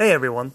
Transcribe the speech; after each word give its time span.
Hey 0.00 0.12
everyone. 0.12 0.54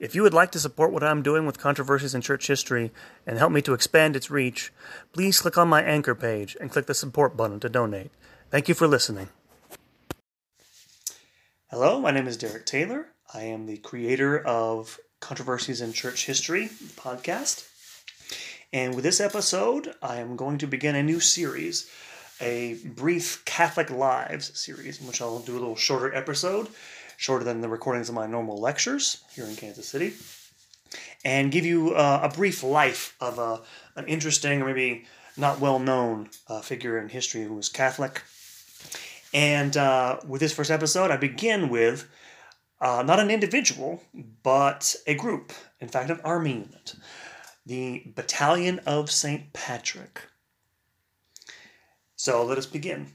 If 0.00 0.16
you 0.16 0.24
would 0.24 0.34
like 0.34 0.50
to 0.50 0.58
support 0.58 0.90
what 0.90 1.04
I'm 1.04 1.22
doing 1.22 1.46
with 1.46 1.60
controversies 1.60 2.12
in 2.12 2.22
church 2.22 2.48
history 2.48 2.90
and 3.24 3.38
help 3.38 3.52
me 3.52 3.62
to 3.62 3.72
expand 3.72 4.16
its 4.16 4.32
reach, 4.32 4.72
please 5.12 5.38
click 5.38 5.56
on 5.56 5.68
my 5.68 5.80
anchor 5.80 6.16
page 6.16 6.56
and 6.60 6.72
click 6.72 6.86
the 6.86 6.94
support 6.94 7.36
button 7.36 7.60
to 7.60 7.68
donate. 7.68 8.10
Thank 8.50 8.68
you 8.68 8.74
for 8.74 8.88
listening. 8.88 9.28
Hello, 11.70 12.00
my 12.00 12.10
name 12.10 12.26
is 12.26 12.36
Derek 12.36 12.66
Taylor. 12.66 13.06
I 13.32 13.42
am 13.42 13.66
the 13.66 13.76
creator 13.76 14.44
of 14.44 14.98
Controversies 15.20 15.80
in 15.80 15.92
Church 15.92 16.26
History 16.26 16.68
podcast. 16.96 17.68
And 18.72 18.96
with 18.96 19.04
this 19.04 19.20
episode, 19.20 19.94
I 20.02 20.16
am 20.16 20.34
going 20.34 20.58
to 20.58 20.66
begin 20.66 20.96
a 20.96 21.02
new 21.04 21.20
series, 21.20 21.88
a 22.40 22.74
brief 22.84 23.44
Catholic 23.44 23.88
Lives 23.88 24.58
series, 24.58 25.00
in 25.00 25.06
which 25.06 25.22
I'll 25.22 25.38
do 25.38 25.52
a 25.52 25.60
little 25.60 25.76
shorter 25.76 26.12
episode 26.12 26.66
shorter 27.20 27.44
than 27.44 27.60
the 27.60 27.68
recordings 27.68 28.08
of 28.08 28.14
my 28.14 28.26
normal 28.26 28.58
lectures 28.58 29.22
here 29.34 29.44
in 29.44 29.54
Kansas 29.54 29.86
City, 29.86 30.14
and 31.22 31.52
give 31.52 31.66
you 31.66 31.94
uh, 31.94 32.20
a 32.22 32.34
brief 32.34 32.62
life 32.62 33.14
of 33.20 33.38
a, 33.38 33.60
an 33.94 34.06
interesting 34.06 34.62
or 34.62 34.64
maybe 34.64 35.04
not 35.36 35.60
well 35.60 35.78
known 35.78 36.30
uh, 36.48 36.62
figure 36.62 36.98
in 36.98 37.10
history 37.10 37.44
who 37.44 37.52
was 37.52 37.68
Catholic. 37.68 38.22
And 39.34 39.76
uh, 39.76 40.20
with 40.26 40.40
this 40.40 40.54
first 40.54 40.70
episode, 40.70 41.10
I 41.10 41.18
begin 41.18 41.68
with 41.68 42.08
uh, 42.80 43.02
not 43.02 43.20
an 43.20 43.30
individual, 43.30 44.02
but 44.42 44.96
a 45.06 45.14
group, 45.14 45.52
in 45.78 45.88
fact, 45.88 46.08
an 46.08 46.20
army 46.24 46.52
unit, 46.52 46.94
the 47.66 48.02
Battalion 48.16 48.78
of 48.86 49.10
St. 49.10 49.52
Patrick. 49.52 50.22
So 52.16 52.42
let 52.46 52.56
us 52.56 52.64
begin. 52.64 53.08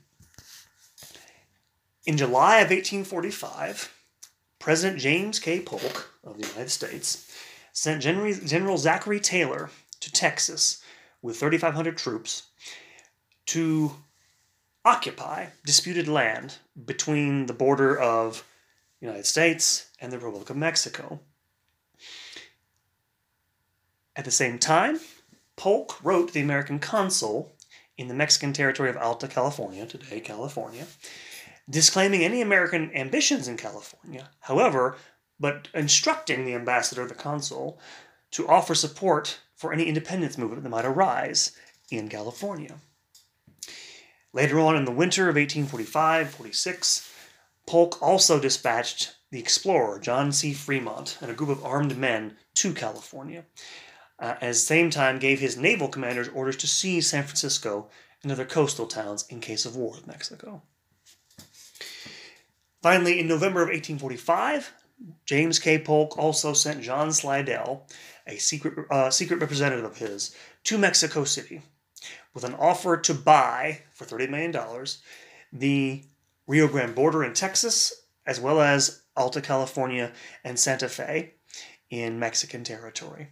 In 2.06 2.17
July 2.17 2.58
of 2.58 2.70
1845, 2.70 3.95
President 4.66 5.00
James 5.00 5.38
K. 5.38 5.59
Polk 5.59 6.09
of 6.23 6.39
the 6.39 6.48
United 6.48 6.72
States 6.72 7.31
sent 7.72 8.02
General 8.02 8.80
Zachary 8.80 9.20
Taylor 9.20 9.70
to 10.00 10.12
Texas 10.12 10.81
with 11.22 11.38
3,500 11.38 11.95
troops 11.95 12.48
to 13.45 13.92
occupy 14.84 15.50
disputed 15.67 16.08
land 16.08 16.56
between 16.84 17.45
the 17.45 17.54
border 17.54 17.95
of 17.95 18.44
the 19.00 19.06
United 19.06 19.28
States 19.28 19.92
and 20.02 20.12
the 20.12 20.17
Republic 20.17 20.50
of 20.50 20.58
Mexico. 20.58 21.20
At 24.16 24.26
the 24.26 24.32
same 24.32 24.58
time, 24.58 25.00
Polk 25.58 26.04
wrote 26.04 26.34
the 26.34 26.42
American 26.42 26.80
consul 26.80 27.54
in 28.00 28.08
the 28.08 28.16
Mexican 28.16 28.52
territory 28.52 28.89
of 28.89 28.98
Alta 28.98 29.28
California, 29.28 29.86
today 29.86 30.20
California, 30.22 30.88
disclaiming 31.69 32.23
any 32.23 32.41
American 32.41 32.91
ambitions 32.95 33.47
in 33.47 33.58
California, 33.58 34.30
however, 34.41 34.97
but 35.39 35.67
instructing 35.73 36.45
the 36.45 36.53
ambassador, 36.53 37.05
the 37.08 37.16
consul, 37.16 37.80
to 38.31 38.47
offer 38.47 38.75
support 38.75 39.39
for 39.55 39.73
any 39.73 39.86
independence 39.86 40.38
movement 40.38 40.63
that 40.63 40.69
might 40.69 40.86
arise 40.86 41.52
in 41.89 42.09
California. 42.09 42.75
Later 44.33 44.59
on 44.59 44.75
in 44.75 44.86
the 44.86 44.91
winter 44.91 45.23
of 45.30 45.36
1845 45.36 46.30
46, 46.30 47.11
Polk 47.66 48.02
also 48.02 48.39
dispatched 48.39 49.16
the 49.31 49.39
explorer 49.39 49.99
John 49.99 50.31
C. 50.31 50.53
Fremont 50.53 51.17
and 51.21 51.31
a 51.31 51.33
group 51.33 51.49
of 51.49 51.63
armed 51.63 51.97
men 51.97 52.38
to 52.55 52.73
California. 52.73 53.45
Uh, 54.19 54.36
at 54.36 54.41
the 54.41 54.53
same 54.53 54.89
time, 54.89 55.19
gave 55.19 55.39
his 55.39 55.58
naval 55.58 55.88
commanders 55.88 56.30
orders 56.30 56.58
to 56.58 56.67
seize 56.67 57.09
San 57.09 57.23
Francisco 57.23 57.89
and 58.23 58.31
other 58.31 58.45
coastal 58.45 58.88
towns 58.88 59.25
in 59.30 59.39
case 59.39 59.66
of 59.66 59.75
war 59.75 59.91
with 59.91 60.08
Mexico. 60.08 60.61
Finally, 62.86 63.19
in 63.19 63.28
November 63.28 63.64
of 63.64 63.69
1845, 63.69 64.72
James 65.25 65.58
K. 65.58 65.80
Polk 65.80 66.19
also 66.19 66.53
sent 66.53 66.83
John 66.83 67.11
Slidell, 67.11 67.88
a 68.27 68.38
secret, 68.38 68.86
uh, 68.92 69.09
secret 69.09 69.42
representative 69.42 69.86
of 69.86 69.98
his, 69.98 70.36
to 70.65 70.77
Mexico 70.77 71.23
City 71.23 71.64
with 72.36 72.43
an 72.43 72.54
offer 72.54 72.95
to 72.95 73.15
buy, 73.15 73.82
for 73.89 74.05
$30 74.05 74.30
million, 74.30 74.86
the 75.52 76.04
Rio 76.45 76.67
Grande 76.67 76.93
border 76.93 77.23
in 77.23 77.33
Texas, 77.33 77.92
as 78.27 78.39
well 78.39 78.61
as 78.61 79.02
Alta 79.17 79.42
California 79.42 80.11
and 80.43 80.60
Santa 80.60 80.87
Fe 80.87 81.33
in 81.89 82.20
Mexican 82.20 82.64
territory. 82.64 83.30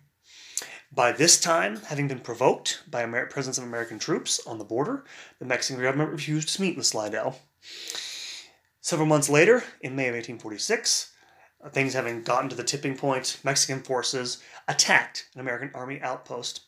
By 0.92 1.12
this 1.12 1.40
time, 1.40 1.76
having 1.76 2.08
been 2.08 2.22
provoked 2.22 2.82
by 2.90 3.06
the 3.06 3.28
presence 3.30 3.60
of 3.60 3.66
American 3.66 4.00
troops 4.00 4.40
on 4.48 4.58
the 4.58 4.66
border, 4.66 5.06
the 5.38 5.46
Mexican 5.46 5.80
government 5.84 6.10
refused 6.10 6.50
to 6.56 6.62
meet 6.64 6.76
with 6.76 6.88
Slidell. 6.88 7.38
Several 8.84 9.08
months 9.08 9.30
later, 9.30 9.64
in 9.80 9.96
May 9.96 10.10
of 10.10 10.14
1846, 10.14 11.14
uh, 11.64 11.70
things 11.70 11.94
having 11.94 12.22
gotten 12.22 12.50
to 12.50 12.56
the 12.56 12.66
tipping 12.66 12.98
point, 12.98 13.40
Mexican 13.42 13.82
forces 13.82 14.44
attacked 14.68 15.30
an 15.34 15.40
American 15.40 15.72
army 15.74 16.02
outpost 16.02 16.64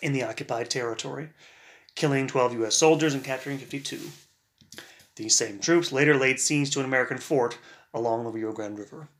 in 0.00 0.14
the 0.14 0.22
occupied 0.22 0.70
territory, 0.70 1.28
killing 1.94 2.26
12 2.26 2.54
U.S. 2.54 2.74
soldiers 2.74 3.12
and 3.12 3.22
capturing 3.22 3.58
52. 3.58 4.00
These 5.16 5.36
same 5.36 5.58
troops 5.58 5.92
later 5.92 6.16
laid 6.16 6.40
siege 6.40 6.70
to 6.70 6.80
an 6.80 6.86
American 6.86 7.18
fort 7.18 7.58
along 7.92 8.24
the 8.24 8.30
Rio 8.30 8.52
Grande 8.52 8.78
River. 8.78 9.10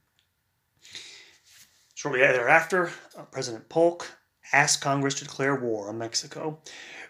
Shortly 1.94 2.20
thereafter, 2.20 2.92
uh, 3.14 3.24
President 3.24 3.68
Polk 3.68 4.16
asked 4.54 4.80
Congress 4.80 5.16
to 5.16 5.24
declare 5.24 5.54
war 5.54 5.90
on 5.90 5.98
Mexico, 5.98 6.60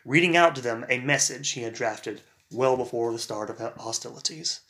reading 0.05 0.37
out 0.37 0.57
to 0.57 0.61
them 0.61 0.85
a 0.89 0.99
message 0.99 1.51
he 1.51 1.63
had 1.63 1.75
drafted 1.75 2.23
well 2.51 2.77
before 2.77 3.13
the 3.13 3.21
start 3.21 3.51
of 3.51 3.61
hostilities. 3.77 4.63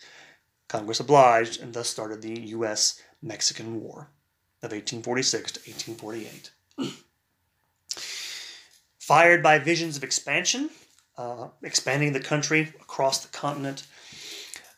Congress 0.69 1.01
obliged 1.01 1.61
and 1.61 1.73
thus 1.73 1.89
started 1.89 2.23
the 2.23 2.41
U.S. 2.49 3.01
Mexican 3.23 3.81
War 3.81 4.11
of 4.63 4.73
1846 4.73 5.53
to 5.53 5.61
1848. 5.61 6.51
Fired 8.99 9.43
by 9.43 9.59
visions 9.59 9.97
of 9.97 10.05
expansion, 10.05 10.71
uh, 11.17 11.49
expanding 11.63 12.13
the 12.13 12.21
country 12.21 12.73
across 12.81 13.25
the 13.25 13.29
continent, 13.29 13.87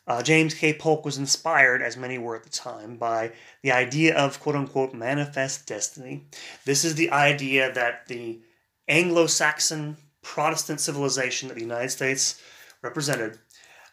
uh, 0.09 0.23
James 0.23 0.55
K. 0.55 0.73
Polk 0.73 1.05
was 1.05 1.19
inspired, 1.19 1.83
as 1.83 1.95
many 1.95 2.17
were 2.17 2.35
at 2.35 2.43
the 2.43 2.49
time, 2.49 2.97
by 2.97 3.31
the 3.61 3.71
idea 3.71 4.15
of 4.17 4.39
quote 4.39 4.55
unquote 4.55 4.93
manifest 4.93 5.67
destiny. 5.67 6.25
This 6.65 6.83
is 6.83 6.95
the 6.95 7.11
idea 7.11 7.71
that 7.73 8.07
the 8.07 8.41
Anglo 8.87 9.27
Saxon 9.27 9.97
Protestant 10.23 10.79
civilization 10.79 11.47
that 11.47 11.55
the 11.55 11.61
United 11.61 11.89
States 11.89 12.41
represented 12.81 13.37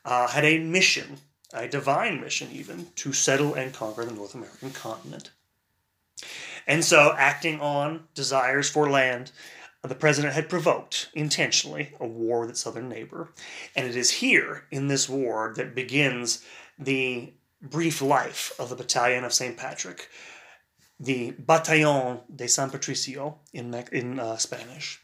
uh, 0.07 0.27
had 0.29 0.45
a 0.45 0.59
mission 0.59 1.19
a 1.57 1.69
divine 1.69 2.21
mission 2.21 2.49
even, 2.53 2.89
to 2.97 3.13
settle 3.13 3.55
and 3.55 3.73
conquer 3.73 4.05
the 4.05 4.13
North 4.13 4.35
American 4.35 4.71
continent. 4.71 5.31
And 6.67 6.85
so, 6.85 7.15
acting 7.17 7.61
on 7.61 8.05
desires 8.15 8.69
for 8.69 8.91
land, 8.91 9.31
the 9.83 9.95
president 9.95 10.35
had 10.35 10.49
provoked 10.49 11.11
intentionally 11.15 11.95
a 12.01 12.07
war 12.07 12.41
with 12.41 12.51
its 12.51 12.61
southern 12.61 12.89
neighbor. 12.89 13.29
And 13.75 13.87
it 13.87 13.97
is 13.97 14.11
here 14.11 14.65
in 14.71 14.89
this 14.89 15.09
war 15.09 15.53
that 15.57 15.75
begins 15.75 16.45
the 16.79 17.33
brief 17.63 18.03
life 18.03 18.53
of 18.59 18.69
the 18.69 18.77
Battalion 18.77 19.25
of 19.25 19.33
St. 19.33 19.57
Patrick, 19.57 20.09
the 20.99 21.33
Batallón 21.33 22.21
de 22.35 22.49
San 22.49 22.71
Patricio 22.71 23.39
in, 23.53 23.73
in 23.93 24.19
uh, 24.19 24.37
Spanish. 24.37 25.01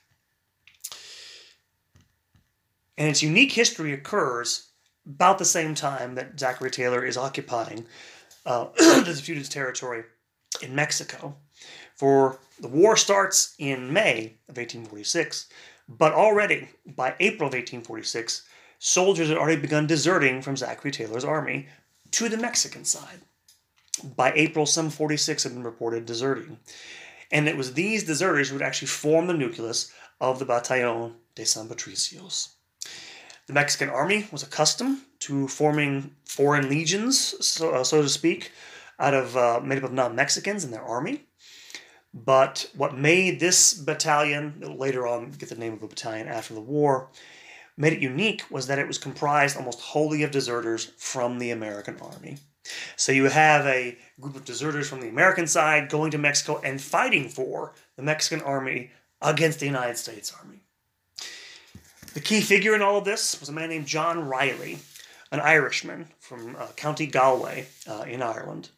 And 2.99 3.09
its 3.09 3.23
unique 3.23 3.53
history 3.53 3.93
occurs 3.93 4.69
about 5.07 5.39
the 5.39 5.45
same 5.45 5.75
time 5.75 6.15
that 6.15 6.39
Zachary 6.39 6.71
Taylor 6.71 7.05
is 7.05 7.17
occupying 7.17 7.87
uh, 8.47 8.67
the 8.77 9.03
disputed 9.05 9.51
territory 9.51 10.05
in 10.61 10.75
Mexico. 10.75 11.37
For 11.95 12.39
the 12.61 12.69
war 12.69 12.97
starts 12.97 13.55
in 13.59 13.93
May 13.93 14.37
of 14.49 14.57
1846, 14.57 15.49
but 15.89 16.13
already 16.13 16.69
by 16.87 17.15
April 17.21 17.49
of 17.49 17.55
1846, 17.55 18.43
soldiers 18.79 19.29
had 19.29 19.39
already 19.39 19.61
begun 19.61 19.87
deserting 19.87 20.43
from 20.43 20.57
Zachary 20.57 20.91
Taylor's 20.91 21.25
army 21.25 21.69
to 22.13 22.29
the 22.29 22.37
Mexican 22.37 22.85
side. 22.85 23.21
By 24.17 24.33
April, 24.35 24.67
some 24.67 24.91
46 24.91 25.45
had 25.45 25.53
been 25.53 25.63
reported 25.63 26.07
deserting. 26.07 26.59
And 27.31 27.49
it 27.49 27.57
was 27.57 27.75
these 27.75 28.05
deserters 28.05 28.49
who 28.49 28.57
would 28.57 28.65
actually 28.65 28.89
form 28.89 29.27
the 29.27 29.35
nucleus 29.35 29.93
of 30.21 30.39
the 30.39 30.47
Batallon 30.47 31.15
de 31.35 31.47
San 31.47 31.69
Patricios. 31.69 32.51
The 33.53 33.61
Mexican 33.61 33.91
army 33.91 34.27
was 34.33 34.43
accustomed 34.43 35.03
to 35.19 35.47
forming 35.47 36.13
foreign 36.25 36.71
legions, 36.71 37.35
so, 37.47 37.73
uh, 37.73 37.85
so 37.85 38.01
to 38.01 38.09
speak, 38.09 38.51
out 38.99 39.13
of 39.13 39.37
uh, 39.37 39.61
made 39.63 39.77
up 39.77 39.85
of 39.85 39.93
non-Mexicans 39.93 40.65
in 40.65 40.71
their 40.71 40.83
army. 40.83 41.25
But 42.15 42.71
what 42.75 42.97
made 42.97 43.41
this 43.41 43.75
battalion, 43.75 44.79
later 44.79 45.07
on 45.07 45.33
get 45.33 45.51
the 45.51 45.55
name 45.55 45.75
of 45.75 45.83
a 45.83 45.87
battalion 45.87 46.29
after 46.29 46.55
the 46.55 46.63
war, 46.63 47.11
made 47.77 47.93
it 47.93 48.01
unique 48.01 48.43
was 48.51 48.69
that 48.69 48.79
it 48.79 48.89
was 48.89 48.97
comprised 48.97 49.59
almost 49.59 49.81
wholly 49.81 50.23
of 50.23 50.31
deserters 50.31 50.91
from 50.97 51.39
the 51.39 51.51
American 51.51 51.99
army. 52.01 52.39
So 52.97 53.13
you 53.13 53.27
have 53.27 53.67
a 53.67 53.99
group 54.19 54.35
of 54.35 54.47
deserters 54.47 54.89
from 54.89 55.03
the 55.03 55.11
American 55.11 55.47
side 55.47 55.91
going 55.91 56.11
to 56.13 56.17
Mexico 56.17 56.59
and 56.65 56.81
fighting 56.81 57.29
for 57.29 57.75
the 57.97 58.03
Mexican 58.03 58.41
army 58.47 58.93
against 59.21 59.61
the 59.61 59.67
United 59.67 59.99
States 59.99 60.33
army. 60.41 60.63
The 62.15 62.21
key 62.21 62.43
figure 62.43 62.75
in 62.75 62.83
all 62.83 62.99
of 62.99 63.07
this 63.07 63.41
was 63.41 63.49
a 63.49 63.53
man 63.53 63.71
named 63.71 63.87
John 63.87 64.29
Riley, 64.29 64.79
an 65.31 65.41
Irishman 65.41 66.09
from 66.21 66.57
uh, 66.57 66.67
County 66.77 67.07
Galway 67.07 67.67
uh, 67.89 68.03
in 68.03 68.21
Ireland. 68.21 68.69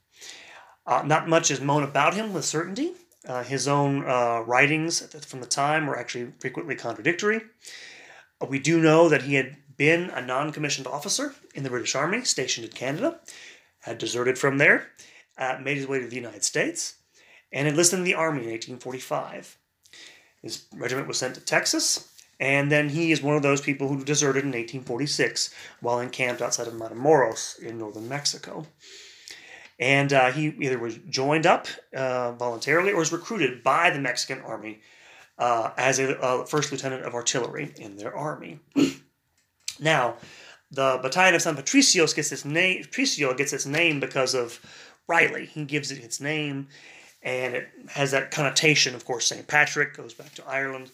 Uh, 0.86 1.02
not 1.04 1.28
much 1.28 1.50
is 1.50 1.60
known 1.60 1.82
about 1.82 2.14
him 2.14 2.32
with 2.32 2.44
certainty. 2.44 2.92
Uh, 3.26 3.42
his 3.42 3.66
own 3.66 4.08
uh, 4.08 4.44
writings 4.46 5.00
from 5.26 5.40
the 5.40 5.46
time 5.46 5.88
were 5.88 5.98
actually 5.98 6.30
frequently 6.38 6.76
contradictory. 6.76 7.40
Uh, 8.40 8.46
we 8.46 8.60
do 8.60 8.80
know 8.80 9.08
that 9.08 9.22
he 9.22 9.34
had 9.34 9.56
been 9.76 10.10
a 10.10 10.24
non 10.24 10.52
commissioned 10.52 10.86
officer 10.86 11.34
in 11.56 11.64
the 11.64 11.70
British 11.70 11.96
Army 11.96 12.22
stationed 12.22 12.66
in 12.66 12.72
Canada, 12.72 13.18
had 13.80 13.98
deserted 13.98 14.38
from 14.38 14.58
there, 14.58 14.90
made 15.60 15.76
his 15.76 15.88
way 15.88 15.98
to 15.98 16.06
the 16.06 16.14
United 16.14 16.44
States, 16.44 16.94
and 17.50 17.66
enlisted 17.66 17.98
in 17.98 18.04
the 18.04 18.14
Army 18.14 18.44
in 18.44 18.50
1845. 18.50 19.58
His 20.40 20.66
regiment 20.72 21.08
was 21.08 21.18
sent 21.18 21.34
to 21.34 21.40
Texas, 21.40 22.13
and 22.44 22.70
then 22.70 22.90
he 22.90 23.10
is 23.10 23.22
one 23.22 23.36
of 23.36 23.42
those 23.42 23.62
people 23.62 23.88
who 23.88 24.04
deserted 24.04 24.42
in 24.44 24.50
1846 24.50 25.54
while 25.80 25.98
encamped 25.98 26.42
outside 26.42 26.66
of 26.66 26.74
Matamoros 26.74 27.58
in 27.58 27.78
northern 27.78 28.06
Mexico. 28.06 28.66
And 29.80 30.12
uh, 30.12 30.30
he 30.30 30.54
either 30.60 30.78
was 30.78 30.98
joined 31.08 31.46
up 31.46 31.66
uh, 31.96 32.32
voluntarily 32.32 32.92
or 32.92 32.98
was 32.98 33.12
recruited 33.12 33.62
by 33.62 33.90
the 33.90 33.98
Mexican 33.98 34.40
army 34.42 34.80
uh, 35.38 35.70
as 35.78 35.98
a 35.98 36.20
uh, 36.20 36.44
first 36.44 36.70
lieutenant 36.70 37.04
of 37.04 37.14
artillery 37.14 37.72
in 37.76 37.96
their 37.96 38.14
army. 38.14 38.60
now, 39.80 40.16
the 40.70 40.98
battalion 41.02 41.34
of 41.34 41.42
San 41.42 41.56
Patricio 41.56 42.06
gets 42.06 42.30
its 42.30 42.44
name. 42.44 42.82
Patricio 42.82 43.32
gets 43.34 43.52
its 43.52 43.66
name 43.66 44.00
because 44.00 44.34
of 44.34 44.60
Riley. 45.08 45.46
He 45.46 45.64
gives 45.64 45.90
it 45.90 46.04
its 46.04 46.20
name, 46.20 46.68
and 47.22 47.54
it 47.54 47.68
has 47.88 48.10
that 48.10 48.30
connotation. 48.30 48.94
Of 48.94 49.04
course, 49.04 49.26
St. 49.26 49.46
Patrick 49.46 49.96
goes 49.96 50.14
back 50.14 50.34
to 50.34 50.46
Ireland, 50.46 50.90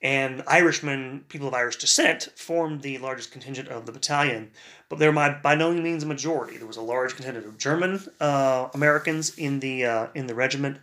and 0.00 0.44
Irishmen, 0.46 1.24
people 1.28 1.48
of 1.48 1.54
Irish 1.54 1.76
descent, 1.76 2.28
formed 2.36 2.82
the 2.82 2.98
largest 2.98 3.32
contingent 3.32 3.68
of 3.68 3.84
the 3.84 3.92
battalion. 3.92 4.52
But 4.88 4.98
they're 4.98 5.12
by, 5.12 5.30
by 5.30 5.54
no 5.54 5.72
means 5.72 6.04
a 6.04 6.06
majority. 6.06 6.56
There 6.56 6.66
was 6.66 6.76
a 6.76 6.82
large 6.82 7.16
contingent 7.16 7.46
of 7.46 7.58
German 7.58 8.00
uh, 8.20 8.68
Americans 8.74 9.36
in 9.36 9.60
the 9.60 9.84
uh, 9.84 10.06
in 10.14 10.26
the 10.26 10.34
regiment, 10.34 10.78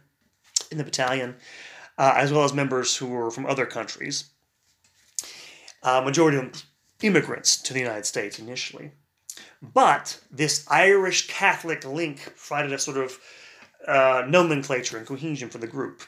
in 0.70 0.78
the 0.78 0.84
battalion, 0.84 1.36
uh, 1.98 2.14
as 2.18 2.32
well 2.32 2.44
as 2.44 2.54
members 2.54 2.98
who 2.98 3.08
were 3.08 3.32
from 3.32 3.46
other 3.46 3.66
countries. 3.66 4.32
Uh, 5.82 6.02
majority 6.02 6.38
of 6.38 6.64
immigrants 7.02 7.62
to 7.62 7.74
the 7.74 7.80
United 7.80 8.06
States 8.06 8.40
initially. 8.40 8.92
But 9.62 10.20
this 10.32 10.66
Irish 10.70 11.28
Catholic 11.28 11.86
link 11.86 12.34
provided 12.36 12.74
a 12.74 12.80
sort 12.80 12.98
of 12.98 13.20
uh, 13.88 14.26
nomenclature 14.28 14.98
and 14.98 15.06
cohesion 15.06 15.50
for 15.50 15.60
the 15.60 15.68
group. 15.68 16.02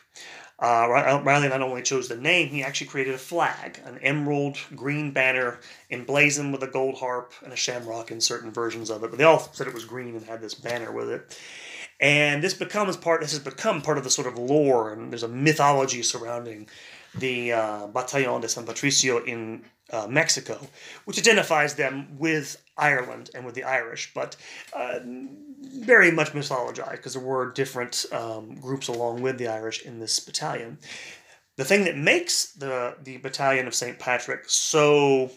Uh, 0.59 1.21
Riley 1.23 1.49
not 1.49 1.61
only 1.61 1.83
chose 1.83 2.07
the 2.07 2.17
name, 2.17 2.49
he 2.49 2.63
actually 2.63 2.87
created 2.87 3.13
a 3.13 3.19
flag, 3.19 3.79
an 3.85 3.99
emerald 3.99 4.57
green 4.75 5.11
banner 5.11 5.59
emblazoned 5.91 6.51
with 6.51 6.63
a 6.63 6.67
gold 6.67 6.95
harp 6.97 7.31
and 7.43 7.53
a 7.53 7.55
shamrock 7.55 8.09
in 8.09 8.19
certain 8.19 8.51
versions 8.51 8.89
of 8.89 9.03
it. 9.03 9.11
But 9.11 9.19
they 9.19 9.23
all 9.23 9.39
said 9.39 9.67
it 9.67 9.73
was 9.73 9.85
green 9.85 10.15
and 10.15 10.25
had 10.25 10.41
this 10.41 10.55
banner 10.55 10.91
with 10.91 11.09
it. 11.09 11.39
And 11.99 12.43
this 12.43 12.55
becomes 12.55 12.97
part. 12.97 13.21
This 13.21 13.31
has 13.31 13.39
become 13.39 13.81
part 13.81 13.97
of 13.99 14.03
the 14.03 14.09
sort 14.09 14.27
of 14.27 14.37
lore, 14.37 14.91
and 14.91 15.11
there's 15.11 15.23
a 15.23 15.27
mythology 15.27 16.01
surrounding 16.03 16.67
the 17.15 17.53
uh, 17.53 17.87
Batallon 17.87 18.41
de 18.41 18.49
San 18.49 18.65
Patricio 18.65 19.23
in 19.23 19.63
uh, 19.91 20.07
Mexico, 20.07 20.59
which 21.05 21.17
identifies 21.17 21.75
them 21.75 22.17
with 22.17 22.61
Ireland 22.77 23.29
and 23.33 23.45
with 23.45 23.55
the 23.55 23.63
Irish, 23.63 24.11
but 24.13 24.35
uh, 24.73 24.99
very 25.03 26.11
much 26.11 26.33
mythologized 26.33 26.91
because 26.91 27.13
there 27.13 27.23
were 27.23 27.51
different 27.51 28.05
um, 28.11 28.55
groups 28.55 28.87
along 28.87 29.21
with 29.21 29.37
the 29.37 29.47
Irish 29.47 29.85
in 29.85 29.99
this 29.99 30.19
battalion. 30.19 30.77
The 31.55 31.65
thing 31.65 31.85
that 31.85 31.97
makes 31.97 32.51
the, 32.51 32.95
the 33.03 33.17
battalion 33.17 33.67
of 33.67 33.73
St. 33.73 33.97
Patrick 33.97 34.43
so 34.47 35.31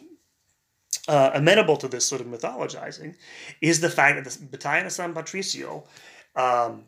uh, 1.09 1.31
amenable 1.35 1.77
to 1.79 1.89
this 1.89 2.05
sort 2.05 2.21
of 2.21 2.27
mythologizing 2.27 3.15
is 3.61 3.81
the 3.81 3.89
fact 3.89 4.23
that 4.23 4.31
the 4.31 4.47
battalion 4.47 4.87
of 4.87 4.93
San 4.93 5.15
Patricio 5.15 5.85
um, 6.37 6.85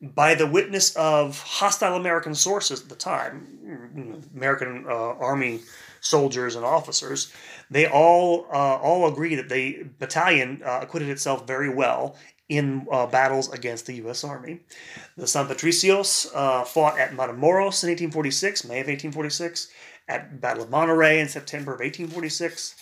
by 0.00 0.34
the 0.34 0.46
witness 0.46 0.94
of 0.96 1.40
hostile 1.40 1.96
American 1.96 2.34
sources 2.34 2.82
at 2.82 2.88
the 2.88 2.94
time, 2.94 4.26
American 4.34 4.84
uh, 4.86 4.92
Army 4.92 5.60
soldiers 6.06 6.56
and 6.56 6.64
officers, 6.64 7.32
they 7.70 7.86
all 7.86 8.46
uh, 8.52 8.76
all 8.76 9.08
agree 9.08 9.34
that 9.34 9.48
the 9.48 9.86
battalion 9.98 10.62
uh, 10.64 10.80
acquitted 10.82 11.08
itself 11.08 11.46
very 11.46 11.72
well 11.72 12.16
in 12.48 12.86
uh, 12.92 13.06
battles 13.06 13.52
against 13.52 13.86
the 13.86 13.94
U.S. 13.94 14.22
Army. 14.22 14.60
The 15.16 15.26
San 15.26 15.46
Patricios 15.46 16.28
uh, 16.34 16.64
fought 16.64 16.98
at 16.98 17.10
Matamoros 17.10 17.82
in 17.82 17.90
1846, 17.90 18.64
May 18.64 18.80
of 18.80 18.86
1846, 18.86 19.68
at 20.08 20.40
Battle 20.40 20.62
of 20.62 20.70
Monterrey 20.70 21.20
in 21.20 21.28
September 21.28 21.72
of 21.72 21.80
1846 21.80 22.76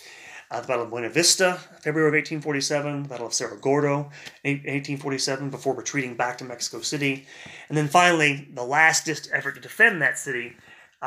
uh, 0.51 0.61
the 0.61 0.67
Battle 0.67 0.83
of 0.83 0.89
Buena 0.91 1.09
Vista, 1.09 1.55
February 1.81 2.09
of 2.09 2.13
1847, 2.13 3.03
the 3.03 3.09
Battle 3.09 3.27
of 3.27 3.33
Cerro 3.33 3.57
Gordo, 3.57 4.11
in 4.43 4.57
1847, 4.57 5.49
before 5.49 5.73
retreating 5.73 6.15
back 6.15 6.37
to 6.37 6.45
Mexico 6.45 6.81
City. 6.81 7.25
And 7.69 7.77
then 7.77 7.87
finally, 7.87 8.47
the 8.53 8.63
last 8.63 9.09
effort 9.33 9.55
to 9.55 9.61
defend 9.61 10.01
that 10.01 10.19
city 10.19 10.55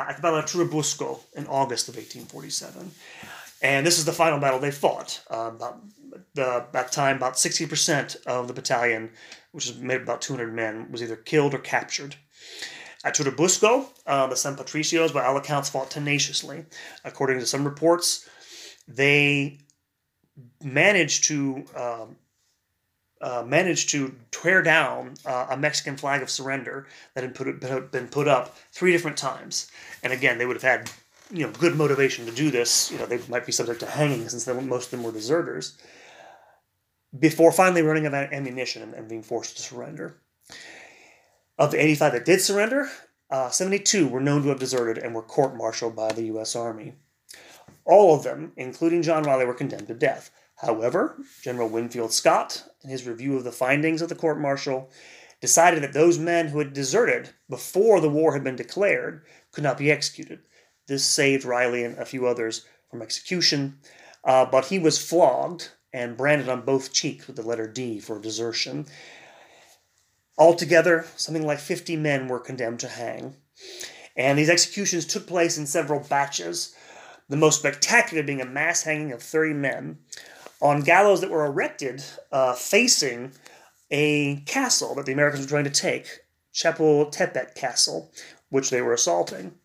at 0.07 0.15
the 0.15 0.21
Battle 0.21 0.39
of 0.39 0.45
Churubusco 0.45 1.19
in 1.33 1.47
August 1.47 1.89
of 1.89 1.95
1847. 1.95 2.91
And 3.61 3.85
this 3.85 3.97
is 3.97 4.05
the 4.05 4.13
final 4.13 4.39
battle 4.39 4.59
they 4.59 4.71
fought. 4.71 5.21
Uh, 5.29 5.51
about 5.55 5.81
the, 6.33 6.65
that 6.71 6.91
time, 6.91 7.17
about 7.17 7.33
60% 7.33 8.25
of 8.25 8.47
the 8.47 8.53
battalion, 8.53 9.11
which 9.51 9.67
is 9.67 9.77
made 9.77 10.01
about 10.01 10.21
200 10.21 10.53
men, 10.53 10.91
was 10.91 11.03
either 11.03 11.15
killed 11.15 11.53
or 11.53 11.59
captured. 11.59 12.15
At 13.03 13.15
Churubusco, 13.15 13.87
uh, 14.05 14.27
the 14.27 14.35
San 14.35 14.55
Patricios, 14.55 15.13
by 15.13 15.25
all 15.25 15.37
accounts, 15.37 15.69
fought 15.69 15.91
tenaciously. 15.91 16.65
According 17.03 17.39
to 17.39 17.45
some 17.45 17.63
reports, 17.63 18.27
they 18.87 19.59
managed 20.63 21.25
to 21.25 21.65
um, 21.75 22.15
uh, 23.21 23.43
managed 23.45 23.89
to 23.89 24.15
tear 24.31 24.61
down 24.61 25.13
uh, 25.25 25.47
a 25.49 25.57
Mexican 25.57 25.97
flag 25.97 26.21
of 26.21 26.29
surrender 26.29 26.87
that 27.13 27.23
had 27.23 27.35
put, 27.35 27.91
been 27.91 28.07
put 28.07 28.27
up 28.27 28.55
three 28.71 28.91
different 28.91 29.17
times. 29.17 29.69
And 30.03 30.13
again, 30.13 30.37
they 30.37 30.45
would 30.45 30.55
have 30.55 30.63
had 30.63 30.91
you 31.31 31.45
know 31.45 31.51
good 31.51 31.75
motivation 31.75 32.25
to 32.25 32.31
do 32.31 32.49
this. 32.51 32.91
You 32.91 32.97
know, 32.97 33.05
they 33.05 33.19
might 33.27 33.45
be 33.45 33.51
subject 33.51 33.79
to 33.81 33.85
hanging 33.85 34.27
since 34.29 34.45
they, 34.45 34.53
most 34.53 34.85
of 34.85 34.91
them 34.91 35.03
were 35.03 35.11
deserters. 35.11 35.77
Before 37.17 37.51
finally 37.51 37.81
running 37.81 38.05
out 38.05 38.13
of 38.13 38.31
ammunition 38.31 38.83
and, 38.83 38.93
and 38.93 39.09
being 39.09 39.23
forced 39.23 39.57
to 39.57 39.63
surrender. 39.63 40.17
Of 41.57 41.71
the 41.71 41.83
85 41.83 42.13
that 42.13 42.25
did 42.25 42.39
surrender, 42.39 42.89
uh, 43.29 43.49
72 43.49 44.07
were 44.07 44.21
known 44.21 44.43
to 44.43 44.49
have 44.49 44.59
deserted 44.59 44.97
and 44.97 45.13
were 45.13 45.21
court-martialed 45.21 45.95
by 45.95 46.13
the 46.13 46.23
U.S. 46.25 46.55
Army. 46.55 46.93
All 47.83 48.15
of 48.15 48.23
them, 48.23 48.53
including 48.55 49.01
John 49.01 49.23
Riley, 49.23 49.45
were 49.45 49.53
condemned 49.53 49.87
to 49.87 49.93
death. 49.93 50.31
However, 50.61 51.15
General 51.41 51.69
Winfield 51.69 52.11
Scott, 52.11 52.65
in 52.83 52.89
his 52.89 53.07
review 53.07 53.37
of 53.37 53.45
the 53.45 53.51
findings 53.51 54.01
of 54.01 54.09
the 54.09 54.15
court 54.15 54.39
martial, 54.39 54.91
decided 55.39 55.81
that 55.81 55.93
those 55.93 56.19
men 56.19 56.49
who 56.49 56.59
had 56.59 56.73
deserted 56.73 57.29
before 57.49 58.01
the 58.01 58.09
war 58.09 58.33
had 58.33 58.43
been 58.43 58.57
declared 58.57 59.23
could 59.53 59.63
not 59.63 59.77
be 59.77 59.89
executed. 59.89 60.39
This 60.87 61.05
saved 61.05 61.45
Riley 61.45 61.85
and 61.85 61.97
a 61.97 62.05
few 62.05 62.27
others 62.27 62.65
from 62.91 63.01
execution, 63.01 63.79
uh, 64.25 64.45
but 64.45 64.65
he 64.65 64.79
was 64.79 64.97
flogged 65.01 65.69
and 65.93 66.17
branded 66.17 66.49
on 66.49 66.61
both 66.61 66.91
cheeks 66.91 67.25
with 67.27 67.37
the 67.37 67.41
letter 67.41 67.67
D 67.67 67.99
for 67.99 68.19
desertion. 68.19 68.85
Altogether, 70.37 71.05
something 71.15 71.45
like 71.45 71.59
50 71.59 71.95
men 71.95 72.27
were 72.27 72.39
condemned 72.39 72.81
to 72.81 72.89
hang. 72.89 73.37
And 74.17 74.37
these 74.37 74.49
executions 74.49 75.05
took 75.05 75.25
place 75.25 75.57
in 75.57 75.65
several 75.65 76.01
batches 76.01 76.75
the 77.29 77.37
most 77.37 77.59
spectacular 77.59 78.23
being 78.23 78.41
a 78.41 78.45
mass 78.45 78.83
hanging 78.83 79.11
of 79.11 79.21
30 79.21 79.53
men 79.53 79.99
on 80.61 80.81
gallows 80.81 81.21
that 81.21 81.29
were 81.29 81.45
erected 81.45 82.03
uh, 82.31 82.53
facing 82.53 83.31
a 83.91 84.37
castle 84.45 84.95
that 84.95 85.05
the 85.05 85.13
Americans 85.13 85.45
were 85.45 85.49
trying 85.49 85.63
to 85.63 85.69
take, 85.69 86.19
Chapultepec 86.53 87.55
Castle, 87.55 88.11
which 88.49 88.69
they 88.69 88.81
were 88.81 88.93
assaulting. 88.93 89.55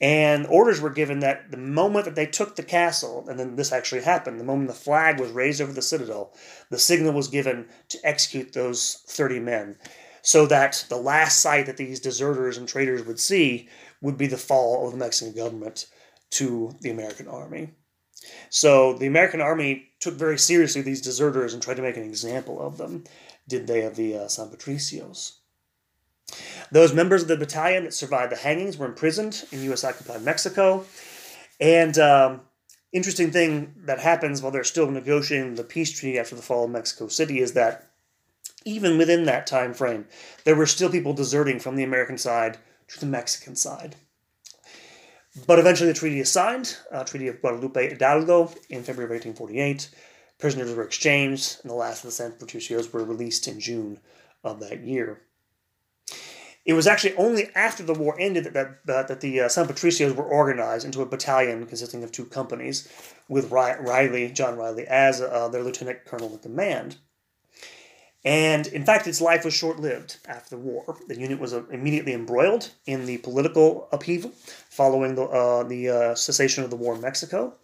And 0.00 0.46
orders 0.48 0.80
were 0.80 0.90
given 0.90 1.20
that 1.20 1.52
the 1.52 1.56
moment 1.56 2.06
that 2.06 2.16
they 2.16 2.26
took 2.26 2.56
the 2.56 2.64
castle, 2.64 3.24
and 3.28 3.38
then 3.38 3.54
this 3.54 3.70
actually 3.70 4.02
happened, 4.02 4.40
the 4.40 4.44
moment 4.44 4.68
the 4.68 4.74
flag 4.74 5.20
was 5.20 5.30
raised 5.30 5.60
over 5.60 5.72
the 5.72 5.80
citadel, 5.80 6.34
the 6.70 6.78
signal 6.78 7.12
was 7.12 7.28
given 7.28 7.68
to 7.88 7.98
execute 8.02 8.52
those 8.52 9.04
30 9.06 9.38
men, 9.38 9.76
so 10.20 10.46
that 10.46 10.86
the 10.88 10.96
last 10.96 11.38
sight 11.38 11.66
that 11.66 11.76
these 11.76 12.00
deserters 12.00 12.56
and 12.56 12.66
traitors 12.66 13.04
would 13.04 13.20
see 13.20 13.68
would 14.00 14.18
be 14.18 14.26
the 14.26 14.36
fall 14.36 14.84
of 14.84 14.92
the 14.92 14.98
Mexican 14.98 15.34
government 15.34 15.86
to 16.30 16.74
the 16.80 16.90
American 16.90 17.28
army. 17.28 17.70
So 18.50 18.94
the 18.94 19.06
American 19.06 19.40
army 19.40 19.91
took 20.02 20.14
very 20.14 20.36
seriously 20.36 20.82
these 20.82 21.00
deserters 21.00 21.54
and 21.54 21.62
tried 21.62 21.76
to 21.76 21.82
make 21.82 21.96
an 21.96 22.02
example 22.02 22.60
of 22.60 22.76
them, 22.76 23.04
did 23.46 23.68
they 23.68 23.82
of 23.82 23.94
the 23.94 24.16
uh, 24.16 24.28
San 24.28 24.48
Patricios. 24.48 25.34
Those 26.72 26.92
members 26.92 27.22
of 27.22 27.28
the 27.28 27.36
battalion 27.36 27.84
that 27.84 27.94
survived 27.94 28.32
the 28.32 28.36
hangings 28.36 28.76
were 28.76 28.86
imprisoned 28.86 29.44
in 29.52 29.62
U.S. 29.64 29.84
occupied 29.84 30.22
Mexico. 30.22 30.84
And 31.60 31.96
um, 31.98 32.40
interesting 32.92 33.30
thing 33.30 33.74
that 33.84 34.00
happens 34.00 34.42
while 34.42 34.50
they're 34.50 34.64
still 34.64 34.90
negotiating 34.90 35.54
the 35.54 35.62
peace 35.62 35.92
treaty 35.92 36.18
after 36.18 36.34
the 36.34 36.42
fall 36.42 36.64
of 36.64 36.70
Mexico 36.70 37.06
City 37.06 37.38
is 37.38 37.52
that 37.52 37.90
even 38.64 38.98
within 38.98 39.24
that 39.26 39.46
time 39.46 39.72
frame, 39.72 40.06
there 40.44 40.56
were 40.56 40.66
still 40.66 40.90
people 40.90 41.12
deserting 41.12 41.60
from 41.60 41.76
the 41.76 41.84
American 41.84 42.18
side 42.18 42.58
to 42.88 42.98
the 42.98 43.06
Mexican 43.06 43.54
side. 43.54 43.94
But 45.46 45.58
eventually 45.58 45.88
the 45.88 45.98
treaty 45.98 46.20
is 46.20 46.30
signed, 46.30 46.76
uh, 46.90 47.04
Treaty 47.04 47.26
of 47.28 47.40
Guadalupe 47.40 47.88
Hidalgo, 47.88 48.52
in 48.68 48.82
February 48.82 49.06
of 49.16 49.24
1848. 49.24 49.88
Prisoners 50.38 50.74
were 50.74 50.82
exchanged, 50.82 51.58
and 51.62 51.70
the 51.70 51.74
last 51.74 52.04
of 52.04 52.08
the 52.08 52.12
San 52.12 52.32
Patricios 52.32 52.92
were 52.92 53.04
released 53.04 53.48
in 53.48 53.58
June 53.58 53.98
of 54.44 54.60
that 54.60 54.80
year. 54.80 55.22
It 56.64 56.74
was 56.74 56.86
actually 56.86 57.16
only 57.16 57.48
after 57.54 57.82
the 57.82 57.94
war 57.94 58.14
ended 58.20 58.44
that, 58.44 58.84
that, 58.86 59.08
that 59.08 59.20
the 59.20 59.40
uh, 59.40 59.48
San 59.48 59.66
Patricios 59.66 60.14
were 60.14 60.24
organized 60.24 60.84
into 60.84 61.00
a 61.00 61.06
battalion 61.06 61.66
consisting 61.66 62.04
of 62.04 62.12
two 62.12 62.26
companies, 62.26 62.88
with 63.28 63.50
Riley, 63.50 64.30
John 64.30 64.56
Riley, 64.58 64.86
as 64.86 65.20
uh, 65.20 65.48
their 65.48 65.62
lieutenant 65.62 66.04
colonel 66.04 66.32
in 66.34 66.38
command. 66.40 66.98
And 68.24 68.68
in 68.68 68.84
fact, 68.84 69.06
its 69.06 69.20
life 69.20 69.44
was 69.44 69.52
short 69.52 69.80
lived 69.80 70.18
after 70.28 70.50
the 70.50 70.62
war. 70.62 70.96
The 71.08 71.18
unit 71.18 71.40
was 71.40 71.52
uh, 71.52 71.64
immediately 71.70 72.12
embroiled 72.12 72.70
in 72.86 73.06
the 73.06 73.18
political 73.18 73.88
upheaval 73.90 74.30
following 74.70 75.16
the, 75.16 75.24
uh, 75.24 75.64
the 75.64 75.88
uh, 75.88 76.14
cessation 76.14 76.62
of 76.62 76.70
the 76.70 76.76
war 76.76 76.94
in 76.94 77.00
Mexico. 77.00 77.54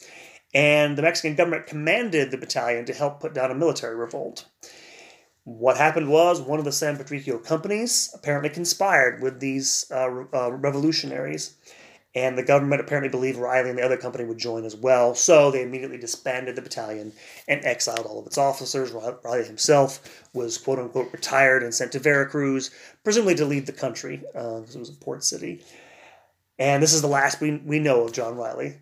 And 0.53 0.99
the 0.99 1.03
Mexican 1.03 1.37
government 1.37 1.67
commanded 1.67 2.31
the 2.31 2.39
battalion 2.39 2.85
to 2.87 2.95
help 2.95 3.21
put 3.21 3.35
down 3.35 3.51
a 3.51 3.55
military 3.55 3.95
revolt. 3.95 4.47
What 5.45 5.77
happened 5.77 6.11
was 6.11 6.41
one 6.41 6.59
of 6.59 6.65
the 6.65 6.73
San 6.73 6.97
Patricio 6.97 7.39
companies 7.39 8.11
apparently 8.15 8.51
conspired 8.51 9.23
with 9.23 9.41
these 9.41 9.87
uh, 9.91 10.25
uh, 10.35 10.53
revolutionaries 10.53 11.55
and 12.19 12.37
the 12.37 12.43
government 12.43 12.81
apparently 12.81 13.09
believed 13.09 13.39
Riley 13.39 13.71
and 13.71 13.79
the 13.79 13.85
other 13.85 13.97
company 13.97 14.25
would 14.25 14.39
join 14.39 14.65
as 14.65 14.75
well. 14.75 15.15
So 15.15 15.53
they 15.53 15.63
immediately 15.63 15.99
disbanded 15.99 16.57
the 16.57 16.63
battalion 16.63 17.13
and 17.47 17.65
exiled 17.65 18.07
all 18.07 18.19
of 18.19 18.27
its 18.27 18.37
officers. 18.37 18.91
Riley 18.91 19.45
himself 19.45 20.27
was 20.33 20.59
quote 20.59 20.81
unquote 20.81 21.13
retired 21.13 21.63
and 21.63 21.73
sent 21.73 21.93
to 21.93 22.01
Veracruz, 22.01 22.73
presumably 23.05 23.37
to 23.37 23.45
leave 23.45 23.67
the 23.67 23.73
country 23.73 24.17
because 24.17 24.75
uh, 24.75 24.79
it 24.79 24.81
was 24.81 24.91
a 24.91 24.95
port 24.95 25.23
city. 25.23 25.63
And 26.59 26.83
this 26.83 26.93
is 26.93 27.03
the 27.03 27.09
last 27.09 27.41
we, 27.41 27.59
we 27.59 27.79
know 27.79 28.03
of 28.03 28.13
John 28.13 28.37
Riley. 28.37 28.75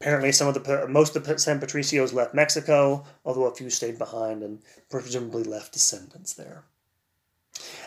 Apparently, 0.00 0.30
some 0.30 0.46
of 0.46 0.54
the 0.54 0.86
most 0.88 1.16
of 1.16 1.24
the 1.24 1.38
San 1.38 1.58
Patricios 1.58 2.12
left 2.12 2.32
Mexico, 2.32 3.04
although 3.24 3.46
a 3.46 3.54
few 3.54 3.70
stayed 3.70 3.98
behind 3.98 4.44
and 4.44 4.60
presumably 4.88 5.42
left 5.42 5.72
descendants 5.72 6.34
there. 6.34 6.62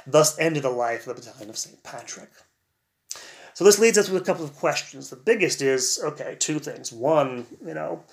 Thus 0.06 0.38
ended 0.38 0.64
the 0.64 0.70
life 0.70 1.08
of 1.08 1.16
the 1.16 1.22
Battalion 1.22 1.50
of 1.50 1.58
St. 1.58 1.82
Patrick. 1.82 2.32
So 3.60 3.66
this 3.66 3.78
leads 3.78 3.98
us 3.98 4.08
with 4.08 4.22
a 4.22 4.26
couple 4.26 4.46
of 4.46 4.56
questions. 4.56 5.10
The 5.10 5.18
biggest 5.18 5.62
is 5.62 6.00
okay, 6.02 6.38
two 6.40 6.60
things. 6.60 6.94
One, 6.94 7.46
you 7.68 7.74
know, 7.74 8.06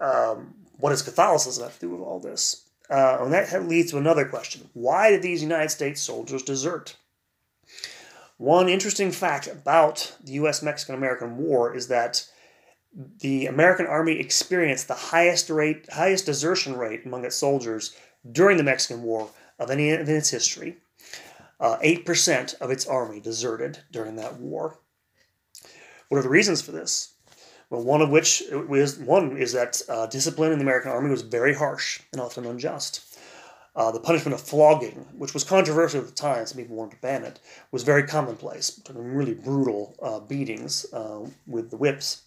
um, 0.00 0.54
what 0.78 0.88
does 0.88 1.02
Catholicism 1.02 1.64
have 1.64 1.74
to 1.74 1.80
do 1.80 1.90
with 1.90 2.00
all 2.00 2.18
this? 2.18 2.70
Uh, 2.88 3.18
and 3.20 3.30
that 3.30 3.68
leads 3.68 3.90
to 3.90 3.98
another 3.98 4.24
question: 4.24 4.70
Why 4.72 5.10
did 5.10 5.20
these 5.20 5.42
United 5.42 5.68
States 5.68 6.00
soldiers 6.00 6.42
desert? 6.42 6.96
One 8.38 8.70
interesting 8.70 9.12
fact 9.12 9.46
about 9.46 10.16
the 10.24 10.32
U.S. 10.32 10.62
Mexican 10.62 10.94
American 10.94 11.36
War 11.36 11.76
is 11.76 11.88
that 11.88 12.26
the 13.20 13.48
American 13.48 13.86
Army 13.86 14.18
experienced 14.18 14.88
the 14.88 14.94
highest 14.94 15.50
rate, 15.50 15.92
highest 15.92 16.24
desertion 16.24 16.74
rate 16.74 17.04
among 17.04 17.26
its 17.26 17.36
soldiers 17.36 17.94
during 18.32 18.56
the 18.56 18.64
Mexican 18.64 19.02
War 19.02 19.28
of 19.58 19.70
any 19.70 19.90
in 19.90 20.08
its 20.08 20.30
history. 20.30 20.78
Uh, 21.60 21.76
8% 21.84 22.58
of 22.60 22.70
its 22.70 22.86
army 22.86 23.20
deserted 23.20 23.80
during 23.90 24.16
that 24.16 24.38
war. 24.38 24.78
What 26.08 26.18
are 26.18 26.22
the 26.22 26.28
reasons 26.28 26.62
for 26.62 26.72
this? 26.72 27.14
Well, 27.68 27.82
one 27.82 28.00
of 28.00 28.10
which 28.10 28.42
is 28.42 28.98
one 28.98 29.36
is 29.36 29.52
that 29.52 29.82
uh, 29.88 30.06
discipline 30.06 30.52
in 30.52 30.58
the 30.58 30.64
American 30.64 30.92
Army 30.92 31.10
was 31.10 31.22
very 31.22 31.52
harsh 31.52 32.00
and 32.12 32.20
often 32.20 32.46
unjust. 32.46 33.18
Uh, 33.74 33.90
the 33.90 34.00
punishment 34.00 34.34
of 34.34 34.40
flogging, 34.40 35.06
which 35.18 35.34
was 35.34 35.44
controversial 35.44 36.00
at 36.00 36.06
the 36.06 36.12
time, 36.12 36.46
some 36.46 36.56
people 36.56 36.76
wanted 36.76 36.92
to 36.92 37.02
ban 37.02 37.24
it, 37.24 37.40
was 37.72 37.82
very 37.82 38.04
commonplace. 38.04 38.80
Really 38.94 39.34
brutal 39.34 39.94
uh, 40.00 40.20
beatings 40.20 40.86
uh, 40.94 41.26
with 41.46 41.70
the 41.70 41.76
whips. 41.76 42.22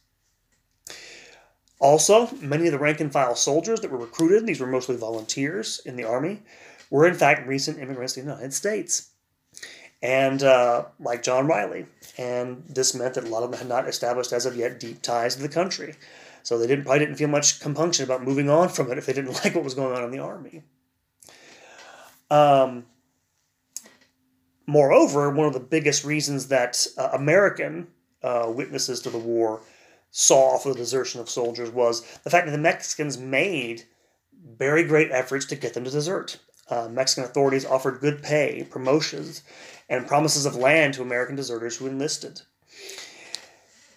Also, 1.79 2.29
many 2.41 2.67
of 2.67 2.73
the 2.73 2.77
rank 2.77 2.99
and 2.99 3.11
file 3.11 3.35
soldiers 3.35 3.79
that 3.79 3.89
were 3.89 3.97
recruited, 3.97 4.45
these 4.45 4.59
were 4.59 4.67
mostly 4.67 4.97
volunteers 4.97 5.81
in 5.85 5.95
the 5.95 6.03
Army, 6.03 6.43
were 6.91 7.07
in 7.07 7.15
fact 7.15 7.47
recent 7.47 7.79
immigrants 7.79 8.13
to 8.13 8.21
the 8.21 8.29
United 8.29 8.53
States 8.53 9.11
and 10.01 10.43
uh, 10.43 10.85
like 10.99 11.23
John 11.23 11.47
Riley. 11.47 11.85
And 12.17 12.63
this 12.67 12.95
meant 12.95 13.15
that 13.15 13.25
a 13.25 13.29
lot 13.29 13.43
of 13.43 13.51
them 13.51 13.59
had 13.59 13.69
not 13.69 13.87
established 13.87 14.31
as 14.33 14.45
of 14.45 14.55
yet 14.55 14.79
deep 14.79 15.01
ties 15.01 15.35
to 15.35 15.41
the 15.41 15.49
country. 15.49 15.95
So 16.43 16.57
they 16.57 16.67
didn't 16.67 16.85
probably 16.85 16.99
didn't 16.99 17.15
feel 17.15 17.27
much 17.27 17.59
compunction 17.59 18.05
about 18.05 18.23
moving 18.23 18.49
on 18.49 18.69
from 18.69 18.91
it 18.91 18.97
if 18.97 19.05
they 19.05 19.13
didn't 19.13 19.33
like 19.43 19.55
what 19.55 19.63
was 19.63 19.73
going 19.73 19.95
on 19.95 20.03
in 20.03 20.11
the 20.11 20.19
army. 20.19 20.63
Um, 22.31 22.85
moreover, 24.67 25.29
one 25.29 25.47
of 25.47 25.53
the 25.53 25.59
biggest 25.59 26.03
reasons 26.03 26.47
that 26.47 26.85
uh, 26.97 27.09
American 27.13 27.87
uh, 28.23 28.51
witnesses 28.53 29.01
to 29.01 29.09
the 29.09 29.17
war 29.17 29.61
saw 30.11 30.57
for 30.57 30.69
the 30.69 30.79
desertion 30.79 31.21
of 31.21 31.29
soldiers 31.29 31.69
was 31.69 32.01
the 32.23 32.29
fact 32.29 32.45
that 32.45 32.51
the 32.51 32.57
Mexicans 32.57 33.17
made 33.17 33.83
very 34.57 34.83
great 34.83 35.11
efforts 35.11 35.45
to 35.45 35.55
get 35.55 35.73
them 35.73 35.83
to 35.83 35.91
desert. 35.91 36.37
Uh, 36.69 36.87
Mexican 36.89 37.23
authorities 37.23 37.65
offered 37.65 37.99
good 37.99 38.21
pay, 38.21 38.67
promotions, 38.69 39.43
and 39.89 40.07
promises 40.07 40.45
of 40.45 40.55
land 40.55 40.93
to 40.93 41.01
American 41.01 41.35
deserters 41.35 41.77
who 41.77 41.87
enlisted. 41.87 42.41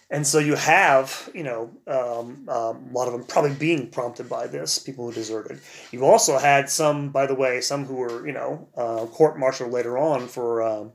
And 0.09 0.27
so 0.27 0.37
you 0.37 0.55
have, 0.55 1.29
you 1.33 1.43
know, 1.43 1.71
um, 1.87 2.47
um, 2.47 2.89
a 2.89 2.91
lot 2.91 3.07
of 3.07 3.13
them 3.13 3.23
probably 3.23 3.53
being 3.53 3.89
prompted 3.89 4.29
by 4.29 4.45
this, 4.45 4.77
people 4.77 5.07
who 5.07 5.13
deserted. 5.13 5.59
You've 5.91 6.03
also 6.03 6.37
had 6.37 6.69
some, 6.69 7.09
by 7.09 7.25
the 7.25 7.33
way, 7.33 7.61
some 7.61 7.85
who 7.85 7.95
were, 7.95 8.25
you 8.27 8.33
know, 8.33 8.67
uh, 8.77 9.05
court-martialed 9.07 9.71
later 9.71 9.97
on 9.97 10.27
for 10.27 10.61
uh, 10.61 10.85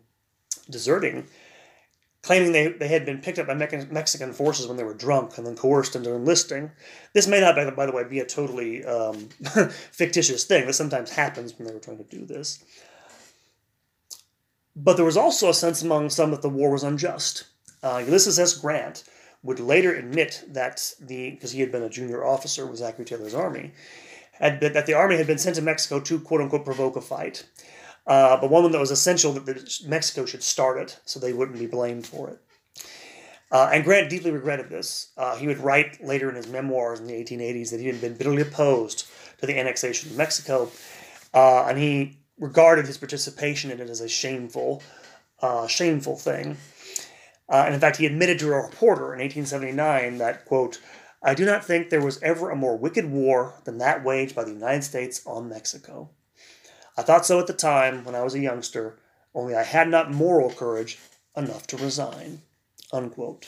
deserting, 0.70 1.26
claiming 2.28 2.52
they, 2.52 2.68
they 2.68 2.88
had 2.88 3.06
been 3.06 3.22
picked 3.22 3.38
up 3.38 3.46
by 3.46 3.54
Mexican 3.54 4.34
forces 4.34 4.66
when 4.66 4.76
they 4.76 4.84
were 4.84 4.92
drunk 4.92 5.38
and 5.38 5.46
then 5.46 5.56
coerced 5.56 5.96
into 5.96 6.14
enlisting. 6.14 6.70
This 7.14 7.26
may 7.26 7.40
not, 7.40 7.56
by 7.74 7.86
the 7.86 7.92
way, 7.92 8.04
be 8.04 8.20
a 8.20 8.26
totally 8.26 8.84
um, 8.84 9.30
fictitious 9.92 10.44
thing. 10.44 10.66
This 10.66 10.76
sometimes 10.76 11.10
happens 11.10 11.56
when 11.56 11.66
they 11.66 11.72
were 11.72 11.80
trying 11.80 11.96
to 11.96 12.04
do 12.04 12.26
this. 12.26 12.62
But 14.76 14.96
there 14.96 15.06
was 15.06 15.16
also 15.16 15.48
a 15.48 15.54
sense 15.54 15.80
among 15.80 16.10
some 16.10 16.30
that 16.32 16.42
the 16.42 16.50
war 16.50 16.70
was 16.70 16.82
unjust. 16.82 17.44
Uh, 17.82 18.02
Ulysses 18.04 18.38
S. 18.38 18.58
Grant 18.58 19.04
would 19.42 19.58
later 19.58 19.94
admit 19.94 20.44
that 20.48 20.92
the 21.00 21.30
because 21.30 21.52
he 21.52 21.62
had 21.62 21.72
been 21.72 21.82
a 21.82 21.88
junior 21.88 22.26
officer 22.26 22.66
with 22.66 22.80
Zachary 22.80 23.06
Taylor's 23.06 23.32
army, 23.32 23.72
had 24.32 24.60
that 24.60 24.84
the 24.84 24.92
army 24.92 25.16
had 25.16 25.26
been 25.26 25.38
sent 25.38 25.56
to 25.56 25.62
Mexico 25.62 25.98
to 25.98 26.20
quote 26.20 26.42
unquote 26.42 26.66
provoke 26.66 26.96
a 26.96 27.00
fight, 27.00 27.46
uh, 28.08 28.40
but 28.40 28.50
one 28.50 28.72
that 28.72 28.80
was 28.80 28.90
essential 28.90 29.32
that 29.34 29.80
Mexico 29.86 30.24
should 30.24 30.42
start 30.42 30.80
it 30.80 30.98
so 31.04 31.20
they 31.20 31.34
wouldn't 31.34 31.58
be 31.58 31.66
blamed 31.66 32.06
for 32.06 32.30
it. 32.30 32.40
Uh, 33.52 33.70
and 33.72 33.84
Grant 33.84 34.10
deeply 34.10 34.30
regretted 34.30 34.70
this. 34.70 35.12
Uh, 35.16 35.36
he 35.36 35.46
would 35.46 35.58
write 35.58 36.02
later 36.02 36.28
in 36.28 36.34
his 36.34 36.48
memoirs 36.48 37.00
in 37.00 37.06
the 37.06 37.12
1880s 37.12 37.70
that 37.70 37.80
he 37.80 37.86
had 37.86 38.00
been 38.00 38.14
bitterly 38.14 38.42
opposed 38.42 39.06
to 39.38 39.46
the 39.46 39.58
annexation 39.58 40.10
of 40.10 40.16
Mexico, 40.16 40.70
uh, 41.34 41.64
and 41.64 41.78
he 41.78 42.18
regarded 42.38 42.86
his 42.86 42.98
participation 42.98 43.70
in 43.70 43.80
it 43.80 43.90
as 43.90 44.00
a 44.00 44.08
shameful, 44.08 44.82
uh, 45.40 45.66
shameful 45.66 46.16
thing. 46.16 46.56
Uh, 47.50 47.64
and 47.66 47.74
in 47.74 47.80
fact, 47.80 47.96
he 47.96 48.06
admitted 48.06 48.38
to 48.38 48.52
a 48.52 48.62
reporter 48.62 49.14
in 49.14 49.20
1879 49.20 50.18
that, 50.18 50.44
quote, 50.44 50.80
I 51.22 51.34
do 51.34 51.44
not 51.44 51.64
think 51.64 51.90
there 51.90 52.04
was 52.04 52.22
ever 52.22 52.50
a 52.50 52.56
more 52.56 52.76
wicked 52.76 53.10
war 53.10 53.54
than 53.64 53.78
that 53.78 54.04
waged 54.04 54.34
by 54.34 54.44
the 54.44 54.52
United 54.52 54.84
States 54.84 55.22
on 55.26 55.48
Mexico. 55.48 56.10
I 56.98 57.02
thought 57.02 57.24
so 57.24 57.38
at 57.38 57.46
the 57.46 57.52
time 57.52 58.04
when 58.04 58.16
I 58.16 58.24
was 58.24 58.34
a 58.34 58.40
youngster, 58.40 58.98
only 59.32 59.54
I 59.54 59.62
had 59.62 59.88
not 59.88 60.10
moral 60.10 60.50
courage 60.50 60.98
enough 61.36 61.64
to 61.68 61.76
resign. 61.76 62.42
Unquote. 62.92 63.46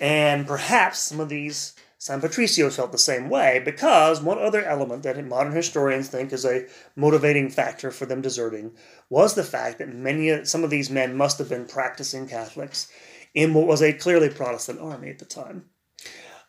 And 0.00 0.44
perhaps 0.44 0.98
some 0.98 1.20
of 1.20 1.28
these 1.28 1.74
San 1.98 2.20
Patricio 2.20 2.68
felt 2.68 2.90
the 2.90 2.98
same 2.98 3.30
way 3.30 3.62
because 3.64 4.20
one 4.20 4.40
other 4.40 4.64
element 4.64 5.04
that 5.04 5.24
modern 5.24 5.52
historians 5.52 6.08
think 6.08 6.32
is 6.32 6.44
a 6.44 6.66
motivating 6.96 7.48
factor 7.48 7.92
for 7.92 8.06
them 8.06 8.20
deserting 8.20 8.72
was 9.08 9.34
the 9.34 9.44
fact 9.44 9.78
that 9.78 9.94
many 9.94 10.44
some 10.44 10.64
of 10.64 10.70
these 10.70 10.90
men 10.90 11.16
must 11.16 11.38
have 11.38 11.48
been 11.48 11.64
practicing 11.64 12.26
Catholics 12.26 12.90
in 13.34 13.54
what 13.54 13.68
was 13.68 13.80
a 13.80 13.92
clearly 13.92 14.28
Protestant 14.28 14.80
army 14.80 15.10
at 15.10 15.20
the 15.20 15.24
time. 15.24 15.66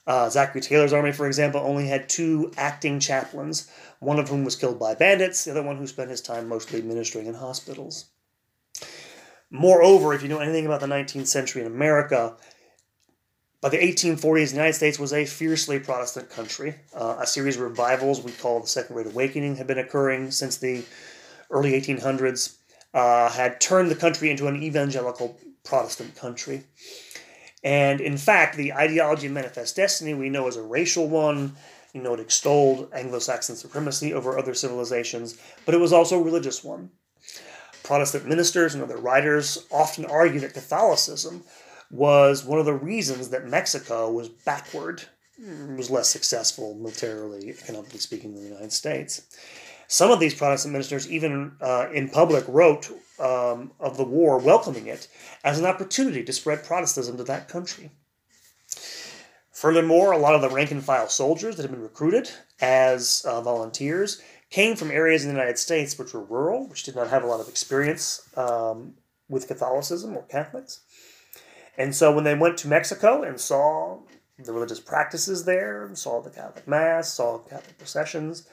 Uh, 0.06 0.30
Zachary 0.30 0.62
Taylor's 0.62 0.94
army, 0.94 1.12
for 1.12 1.28
example, 1.28 1.62
only 1.62 1.88
had 1.88 2.10
two 2.10 2.52
acting 2.58 3.00
chaplains, 3.00 3.70
one 4.00 4.20
of 4.20 4.30
whom 4.30 4.44
was 4.44 4.56
killed 4.56 4.80
by 4.80 4.96
bandits, 4.96 5.46
the 5.46 5.52
other 5.52 5.64
one 5.64 5.78
who 5.78 5.88
spent 5.88 6.10
his 6.10 6.22
time 6.22 6.48
mostly 6.48 6.82
ministering 6.82 7.26
in 7.26 7.36
hospitals. 7.36 8.06
Moreover, 9.50 10.14
if 10.14 10.22
you 10.22 10.30
know 10.30 10.40
anything 10.40 10.66
about 10.66 10.82
the 10.82 10.88
19th 10.88 11.28
century 11.28 11.62
in 11.62 11.68
America, 11.68 12.36
by 13.62 13.70
the 13.70 13.78
1840s, 13.78 14.50
the 14.50 14.56
United 14.56 14.74
States 14.74 15.00
was 15.00 15.14
a 15.14 15.24
fiercely 15.24 15.80
Protestant 15.80 16.30
country. 16.30 16.76
Uh, 16.94 17.16
a 17.20 17.26
series 17.26 17.56
of 17.56 17.62
revivals 17.62 18.22
we 18.22 18.34
call 18.34 18.60
the 18.60 18.68
Second 18.68 18.96
Great 18.96 19.08
Awakening 19.08 19.56
had 19.56 19.68
been 19.68 19.78
occurring 19.78 20.32
since 20.32 20.58
the 20.58 20.84
early 21.50 21.80
1800s, 21.80 22.58
uh, 22.94 23.30
had 23.30 23.62
turned 23.62 23.90
the 23.90 23.96
country 23.96 24.30
into 24.30 24.48
an 24.48 24.62
evangelical 24.62 25.40
Protestant 25.64 26.14
country. 26.16 26.64
And 27.63 28.01
in 28.01 28.17
fact, 28.17 28.58
the 28.58 28.74
ideology 28.74 29.27
of 29.27 29.34
Manifest 29.34 29.75
Destiny 29.75 30.13
we 30.13 30.29
know 30.29 30.48
as 30.48 30.58
a 30.58 30.63
racial 30.63 31.08
one. 31.08 31.55
You 31.93 32.01
know, 32.01 32.13
it 32.15 32.20
extolled 32.20 32.89
Anglo 32.93 33.20
Saxon 33.20 33.55
supremacy 33.55 34.13
over 34.13 34.38
other 34.38 34.53
civilizations, 34.53 35.39
but 35.65 35.75
it 35.75 35.79
was 35.79 35.93
also 35.93 36.20
a 36.20 36.24
religious 36.24 36.63
one. 36.63 36.89
Protestant 37.84 38.25
ministers 38.27 38.74
and 38.74 38.84
other 38.84 38.98
writers 38.98 39.65
often 39.72 40.05
argue 40.05 40.39
that 40.39 40.53
Catholicism 40.53 41.43
was 41.91 42.43
one 42.43 42.60
of 42.60 42.65
the 42.65 42.74
reasons 42.74 43.29
that 43.29 43.48
Mexico 43.48 44.10
was 44.10 44.27
backward, 44.29 45.03
was 45.75 45.91
less 45.91 46.10
successful 46.10 46.74
militarily, 46.75 47.50
economically 47.50 48.00
speaking, 48.00 48.34
than 48.34 48.43
the 48.43 48.50
United 48.50 48.74
States. 48.74 49.22
Some 49.94 50.10
of 50.10 50.20
these 50.20 50.34
Protestant 50.34 50.72
ministers, 50.72 51.08
even 51.12 51.52
uh, 51.62 51.86
in 51.94 52.10
public, 52.10 52.46
wrote 52.48 52.90
um, 53.20 53.74
of 53.80 53.96
the 53.96 54.04
war, 54.04 54.40
welcoming 54.40 54.88
it 54.88 55.08
as 55.44 55.60
an 55.60 55.68
opportunity 55.68 56.24
to 56.24 56.34
spread 56.34 56.64
Protestantism 56.64 57.16
to 57.18 57.24
that 57.26 57.48
country. 57.48 57.92
Furthermore, 59.52 60.12
a 60.12 60.18
lot 60.18 60.34
of 60.34 60.42
the 60.42 60.50
rank 60.50 60.72
and 60.72 60.84
file 60.84 61.08
soldiers 61.08 61.58
that 61.58 61.62
had 61.62 61.70
been 61.70 61.84
recruited 61.84 62.32
as 62.60 63.24
uh, 63.28 63.40
volunteers 63.42 64.20
came 64.50 64.76
from 64.76 64.90
areas 64.90 65.24
in 65.24 65.30
the 65.30 65.40
United 65.40 65.60
States 65.60 65.96
which 66.00 66.12
were 66.12 66.24
rural, 66.24 66.68
which 66.68 66.82
did 66.82 66.96
not 66.96 67.10
have 67.10 67.24
a 67.24 67.28
lot 67.28 67.40
of 67.40 67.48
experience 67.48 68.28
um, 68.36 68.96
with 69.30 69.48
Catholicism 69.48 70.18
or 70.18 70.24
Catholics. 70.24 70.80
And 71.78 71.94
so 71.96 72.12
when 72.12 72.24
they 72.24 72.34
went 72.34 72.58
to 72.58 72.68
Mexico 72.68 73.22
and 73.22 73.40
saw 73.40 74.00
the 74.40 74.54
religious 74.54 74.80
practices 74.80 75.46
there, 75.46 75.88
saw 75.94 76.20
the 76.20 76.32
Catholic 76.32 76.68
Mass, 76.68 77.14
saw 77.14 77.38
Catholic 77.38 77.78
processions, 77.78 78.48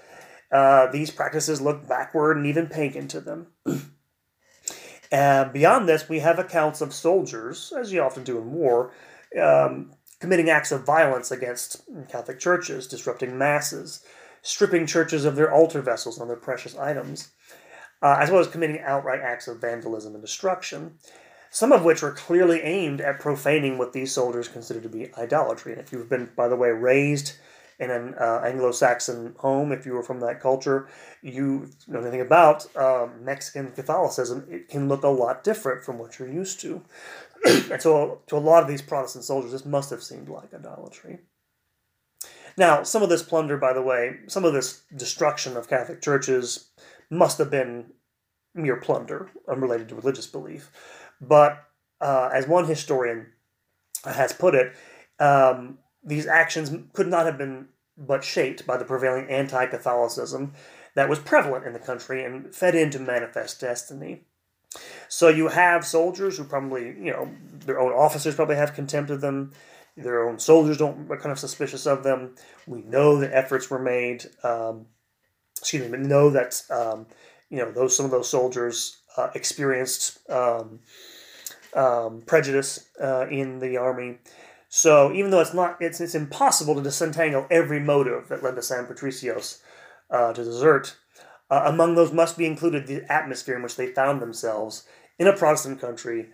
uh, 0.53 0.87
these 0.91 1.11
practices 1.11 1.61
look 1.61 1.87
backward 1.87 2.37
and 2.37 2.47
even 2.47 2.67
pagan 2.67 3.09
to 3.09 3.21
them. 3.21 3.47
and 5.13 5.53
beyond 5.53 5.89
this, 5.89 6.09
we 6.09 6.21
have 6.21 6.39
accounts 6.39 6.81
of 6.81 6.93
soldiers, 6.93 7.73
as 7.79 7.93
you 7.93 8.03
often 8.03 8.25
do 8.25 8.39
in 8.39 8.53
war, 8.53 8.93
um, 9.41 9.93
committing 10.19 10.51
acts 10.51 10.73
of 10.73 10.85
violence 10.85 11.31
against 11.31 11.83
Catholic 12.09 12.39
churches, 12.39 12.87
disrupting 12.87 13.39
masses, 13.39 14.05
stripping 14.43 14.87
churches 14.87 15.25
of 15.25 15.37
their 15.37 15.53
altar 15.53 15.81
vessels 15.81 16.19
and 16.19 16.25
other 16.31 16.41
precious 16.41 16.77
items, 16.77 17.31
uh, 18.03 18.17
as 18.21 18.31
well 18.31 18.41
as 18.41 18.49
committing 18.49 18.81
outright 18.81 19.21
acts 19.21 19.49
of 19.49 19.61
vandalism 19.61 20.15
and 20.15 20.23
destruction, 20.23 20.95
some 21.51 21.73
of 21.73 21.85
which 21.85 22.03
were 22.03 22.13
clearly 22.13 22.61
aimed 22.63 23.01
at 23.01 23.21
profaning 23.21 23.77
what 23.77 23.93
these 23.93 24.13
soldiers 24.13 24.49
considered 24.49 24.83
to 24.83 24.89
be 24.89 25.13
idolatry. 25.17 25.73
And 25.73 25.81
if 25.81 25.93
you've 25.93 26.09
been, 26.09 26.31
by 26.37 26.49
the 26.49 26.57
way, 26.57 26.71
raised 26.71 27.35
in 27.81 27.91
an 27.91 28.15
uh, 28.21 28.43
Anglo-Saxon 28.45 29.35
home, 29.39 29.73
if 29.73 29.87
you 29.87 29.95
were 29.95 30.03
from 30.03 30.21
that 30.21 30.39
culture, 30.39 30.87
you 31.23 31.71
know 31.89 32.01
anything 32.01 32.21
about 32.21 32.65
um, 32.77 33.25
Mexican 33.25 33.73
Catholicism, 33.73 34.47
it 34.51 34.69
can 34.69 34.87
look 34.87 35.03
a 35.03 35.09
lot 35.09 35.43
different 35.43 35.83
from 35.83 35.99
what 35.99 36.19
you're 36.19 36.29
used 36.29 36.61
to. 36.61 36.83
and 37.47 37.81
so, 37.81 38.21
to 38.27 38.37
a 38.37 38.39
lot 38.39 38.63
of 38.63 38.69
these 38.69 38.83
Protestant 38.83 39.25
soldiers, 39.25 39.53
this 39.53 39.65
must 39.65 39.89
have 39.89 40.03
seemed 40.03 40.29
like 40.29 40.53
idolatry. 40.53 41.21
Now, 42.59 42.83
some 42.83 43.03
of 43.03 43.09
this 43.09 43.23
plunder, 43.23 43.57
by 43.57 43.73
the 43.73 43.83
way, 43.83 44.19
some 44.27 44.45
of 44.45 44.53
this 44.53 44.83
destruction 44.95 45.57
of 45.57 45.69
Catholic 45.69 46.03
churches 46.03 46.69
must 47.09 47.39
have 47.39 47.51
been 47.51 47.87
mere 48.55 48.77
plunder, 48.77 49.31
unrelated 49.49 49.89
to 49.89 49.95
religious 49.95 50.27
belief. 50.27 50.71
But 51.21 51.65
uh, 52.01 52.29
as 52.33 52.47
one 52.47 52.67
historian 52.67 53.29
has 54.05 54.35
put 54.35 54.55
it, 54.55 54.75
um, 55.19 55.79
these 56.03 56.27
actions 56.27 56.71
could 56.93 57.09
not 57.09 57.27
have 57.27 57.39
been 57.39 57.69
but 57.97 58.25
shaped 58.25 58.67
by 58.67 58.77
the 58.77 58.85
prevailing 58.85 59.29
anti 59.29 59.67
Catholicism 59.67 60.55
that 60.95 61.09
was 61.09 61.19
prevalent 61.19 61.67
in 61.67 61.73
the 61.73 61.79
country 61.79 62.25
and 62.25 62.55
fed 62.55 62.75
into 62.75 62.99
manifest 62.99 63.61
destiny. 63.61 64.23
So 65.09 65.29
you 65.29 65.49
have 65.49 65.85
soldiers 65.85 66.39
who 66.39 66.45
probably, 66.45 66.87
you 66.87 67.13
know, 67.13 67.29
their 67.67 67.81
own 67.81 67.93
officers 67.93 68.35
probably 68.35 68.57
have 68.57 68.75
contempt 68.75 69.11
of 69.11 69.21
them. 69.21 69.53
Their 69.97 70.29
own 70.29 70.39
soldiers 70.39 70.79
don't 70.79 71.11
are 71.11 71.17
kind 71.17 71.33
of 71.33 71.39
suspicious 71.39 71.87
of 71.87 72.05
them. 72.05 72.37
We 72.67 72.83
know 72.83 73.19
that 73.19 73.33
efforts 73.33 73.69
were 73.69 73.81
made. 73.81 74.25
Um, 74.43 74.87
excuse 75.59 75.83
me, 75.83 75.89
but 75.91 76.01
know 76.01 76.31
that 76.31 76.63
um, 76.71 77.07
you 77.51 77.59
know 77.59 77.71
those 77.71 77.97
some 77.97 78.07
of 78.07 78.13
those 78.13 78.31
soldiers 78.31 78.99
uh, 79.17 79.31
experienced 79.35 80.19
um, 80.31 80.81
um 81.75 82.23
prejudice 82.25 82.89
uh, 83.01 83.27
in 83.29 83.59
the 83.59 83.77
army. 83.77 84.19
So 84.73 85.13
even 85.13 85.33
though 85.33 85.41
it's 85.41 85.53
not, 85.53 85.77
it's 85.81 86.01
it's 86.01 86.15
impossible 86.15 86.77
to 86.77 86.83
disentangle 86.83 87.47
every 87.51 87.81
motive 87.81 88.29
that 88.29 88.43
led 88.43 88.55
to 88.55 88.63
San 88.63 88.87
Patricios 88.87 89.61
uh, 90.11 90.33
to 90.33 90.45
desert. 90.45 90.97
Uh, 91.51 91.65
among 91.67 91.97
those 91.97 92.13
must 92.13 92.39
be 92.39 92.47
included 92.47 92.87
the 92.87 93.03
atmosphere 93.13 93.57
in 93.57 93.63
which 93.65 93.75
they 93.75 93.89
found 93.89 94.23
themselves 94.23 94.87
in 95.19 95.27
a 95.27 95.37
Protestant 95.37 95.81
country, 95.81 96.29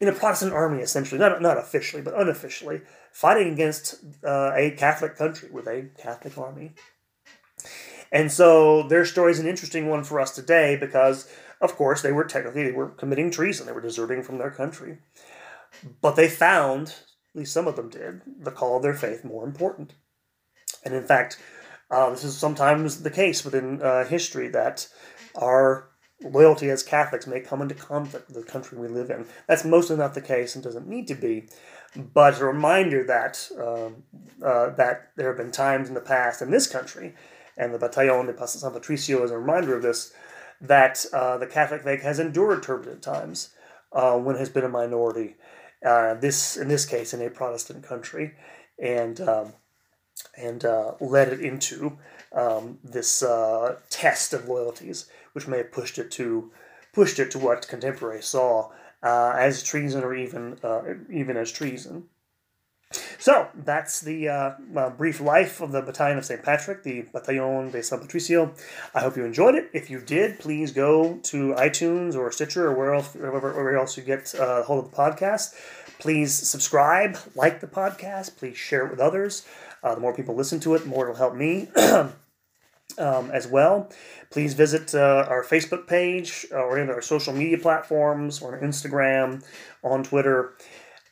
in 0.00 0.08
a 0.08 0.12
Protestant 0.12 0.52
army, 0.52 0.82
essentially, 0.82 1.20
not, 1.20 1.40
not 1.40 1.56
officially, 1.56 2.02
but 2.02 2.20
unofficially, 2.20 2.80
fighting 3.12 3.52
against 3.52 4.02
uh, 4.24 4.50
a 4.56 4.72
Catholic 4.72 5.16
country 5.16 5.48
with 5.52 5.68
a 5.68 5.88
Catholic 5.96 6.36
army. 6.36 6.72
And 8.10 8.32
so 8.32 8.82
their 8.88 9.04
story 9.04 9.30
is 9.30 9.38
an 9.38 9.46
interesting 9.46 9.88
one 9.88 10.02
for 10.02 10.18
us 10.18 10.34
today 10.34 10.76
because, 10.76 11.30
of 11.60 11.76
course, 11.76 12.02
they 12.02 12.10
were 12.10 12.24
technically 12.24 12.64
they 12.64 12.72
were 12.72 12.88
committing 12.88 13.30
treason. 13.30 13.66
They 13.66 13.72
were 13.72 13.80
deserting 13.80 14.24
from 14.24 14.38
their 14.38 14.50
country. 14.50 14.98
But 16.00 16.16
they 16.16 16.28
found, 16.28 16.96
at 17.36 17.40
least 17.40 17.52
some 17.52 17.68
of 17.68 17.76
them 17.76 17.90
did, 17.90 18.22
the 18.40 18.50
call 18.50 18.78
of 18.78 18.82
their 18.82 18.94
faith 18.94 19.22
more 19.22 19.44
important. 19.44 19.92
And 20.86 20.94
in 20.94 21.04
fact, 21.04 21.38
uh, 21.90 22.08
this 22.08 22.24
is 22.24 22.34
sometimes 22.34 23.02
the 23.02 23.10
case 23.10 23.44
within 23.44 23.82
uh, 23.82 24.06
history 24.06 24.48
that 24.48 24.88
our 25.34 25.90
loyalty 26.22 26.70
as 26.70 26.82
Catholics 26.82 27.26
may 27.26 27.40
come 27.40 27.60
into 27.60 27.74
conflict 27.74 28.28
with 28.28 28.42
the 28.42 28.50
country 28.50 28.78
we 28.78 28.88
live 28.88 29.10
in. 29.10 29.26
That's 29.46 29.66
mostly 29.66 29.98
not 29.98 30.14
the 30.14 30.22
case 30.22 30.54
and 30.54 30.64
doesn't 30.64 30.88
need 30.88 31.08
to 31.08 31.14
be, 31.14 31.50
but 31.94 32.40
a 32.40 32.46
reminder 32.46 33.04
that 33.04 33.50
um, 33.60 34.04
uh, 34.42 34.70
that 34.70 35.10
there 35.16 35.28
have 35.28 35.36
been 35.36 35.52
times 35.52 35.88
in 35.88 35.94
the 35.94 36.00
past 36.00 36.40
in 36.40 36.50
this 36.50 36.66
country, 36.66 37.14
and 37.58 37.74
the 37.74 37.78
Batallon 37.78 38.34
de 38.34 38.48
San 38.48 38.72
Patricio 38.72 39.22
is 39.24 39.30
a 39.30 39.38
reminder 39.38 39.76
of 39.76 39.82
this, 39.82 40.14
that 40.62 41.04
uh, 41.12 41.36
the 41.36 41.46
Catholic 41.46 41.82
faith 41.82 42.00
has 42.00 42.18
endured 42.18 42.62
turbulent 42.62 43.02
times 43.02 43.50
uh, 43.92 44.16
when 44.16 44.36
it 44.36 44.38
has 44.38 44.48
been 44.48 44.64
a 44.64 44.70
minority. 44.70 45.36
Uh, 45.86 46.14
this, 46.14 46.56
in 46.56 46.66
this 46.66 46.84
case, 46.84 47.14
in 47.14 47.22
a 47.22 47.30
Protestant 47.30 47.84
country, 47.84 48.34
and 48.82 49.20
um, 49.20 49.52
and 50.36 50.64
uh, 50.64 50.92
led 51.00 51.28
it 51.28 51.40
into 51.40 51.96
um, 52.32 52.78
this 52.82 53.22
uh, 53.22 53.78
test 53.88 54.32
of 54.32 54.48
loyalties, 54.48 55.06
which 55.32 55.46
may 55.46 55.58
have 55.58 55.70
pushed 55.70 55.98
it 55.98 56.10
to 56.12 56.50
pushed 56.92 57.18
it 57.18 57.30
to 57.30 57.38
what 57.38 57.68
contemporaries 57.68 58.26
saw 58.26 58.70
uh, 59.02 59.34
as 59.36 59.62
treason 59.62 60.02
or 60.02 60.14
even 60.14 60.58
uh, 60.64 60.82
even 61.10 61.36
as 61.36 61.52
treason. 61.52 62.08
So 63.18 63.48
that's 63.54 64.00
the 64.00 64.28
uh, 64.28 64.52
uh, 64.76 64.90
brief 64.90 65.20
life 65.20 65.60
of 65.60 65.72
the 65.72 65.82
Battalion 65.82 66.18
of 66.18 66.24
St. 66.24 66.42
Patrick, 66.42 66.82
the 66.82 67.02
Batallon 67.14 67.72
de 67.72 67.82
San 67.82 68.00
Patricio. 68.00 68.54
I 68.94 69.00
hope 69.00 69.16
you 69.16 69.24
enjoyed 69.24 69.54
it. 69.54 69.70
If 69.72 69.90
you 69.90 70.00
did, 70.00 70.38
please 70.38 70.72
go 70.72 71.18
to 71.24 71.54
iTunes 71.54 72.14
or 72.14 72.30
Stitcher 72.32 72.68
or 72.68 72.74
where 72.74 72.94
else, 72.94 73.14
wherever, 73.14 73.52
wherever 73.52 73.76
else 73.76 73.96
you 73.96 74.02
get 74.02 74.34
uh, 74.34 74.62
hold 74.62 74.84
of 74.84 74.90
the 74.90 74.96
podcast. 74.96 75.54
Please 75.98 76.32
subscribe, 76.32 77.16
like 77.34 77.60
the 77.60 77.66
podcast. 77.66 78.36
Please 78.36 78.56
share 78.56 78.86
it 78.86 78.90
with 78.90 79.00
others. 79.00 79.46
Uh, 79.82 79.94
the 79.94 80.00
more 80.00 80.14
people 80.14 80.34
listen 80.34 80.60
to 80.60 80.74
it, 80.74 80.80
the 80.80 80.88
more 80.88 81.08
it'll 81.08 81.16
help 81.16 81.34
me 81.34 81.68
um, 81.76 83.30
as 83.30 83.46
well. 83.46 83.90
Please 84.30 84.54
visit 84.54 84.94
uh, 84.94 85.26
our 85.28 85.44
Facebook 85.44 85.86
page 85.86 86.46
uh, 86.52 86.56
or 86.56 86.78
any 86.78 86.88
of 86.88 86.94
our 86.94 87.02
social 87.02 87.32
media 87.32 87.58
platforms 87.58 88.42
or 88.42 88.56
on 88.56 88.62
Instagram, 88.62 89.44
on 89.82 90.02
Twitter. 90.02 90.54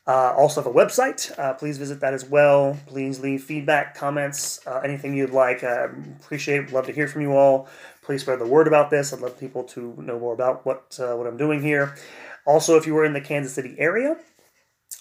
Uh, 0.06 0.34
also 0.36 0.62
have 0.62 0.70
a 0.70 0.74
website. 0.74 1.36
Uh, 1.38 1.54
please 1.54 1.78
visit 1.78 2.00
that 2.00 2.12
as 2.12 2.26
well. 2.26 2.78
Please 2.86 3.20
leave 3.20 3.42
feedback, 3.42 3.94
comments, 3.94 4.60
uh, 4.66 4.80
anything 4.84 5.14
you'd 5.14 5.30
like. 5.30 5.64
I 5.64 5.88
appreciate. 6.20 6.72
Love 6.72 6.86
to 6.86 6.92
hear 6.92 7.08
from 7.08 7.22
you 7.22 7.32
all. 7.32 7.68
Please 8.02 8.20
spread 8.20 8.38
the 8.38 8.46
word 8.46 8.66
about 8.66 8.90
this. 8.90 9.12
I'd 9.12 9.20
love 9.20 9.40
people 9.40 9.64
to 9.64 9.94
know 9.96 10.18
more 10.18 10.34
about 10.34 10.66
what 10.66 10.96
what 10.98 11.26
I'm 11.26 11.38
doing 11.38 11.62
here. 11.62 11.94
Also, 12.46 12.76
if 12.76 12.86
you 12.86 12.94
were 12.94 13.04
in 13.04 13.14
the 13.14 13.20
Kansas 13.20 13.54
City 13.54 13.74
area, 13.78 14.18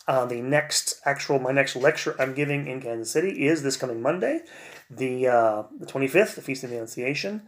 uh, 0.08 0.26
the 0.26 0.42
next 0.42 1.02
actual, 1.06 1.39
my 1.39 1.52
next 1.52 1.76
lecture 1.76 2.16
I'm 2.20 2.34
giving 2.34 2.68
in 2.68 2.82
Kansas 2.82 3.12
City 3.12 3.46
is 3.46 3.63
this 3.63 3.78
coming 3.78 4.02
Monday, 4.02 4.42
the 4.89 5.28
uh, 5.28 5.63
the 5.80 5.86
25th, 5.86 6.36
the 6.36 6.42
Feast 6.42 6.63
of 6.63 6.70
the 6.70 6.76
Annunciation, 6.76 7.44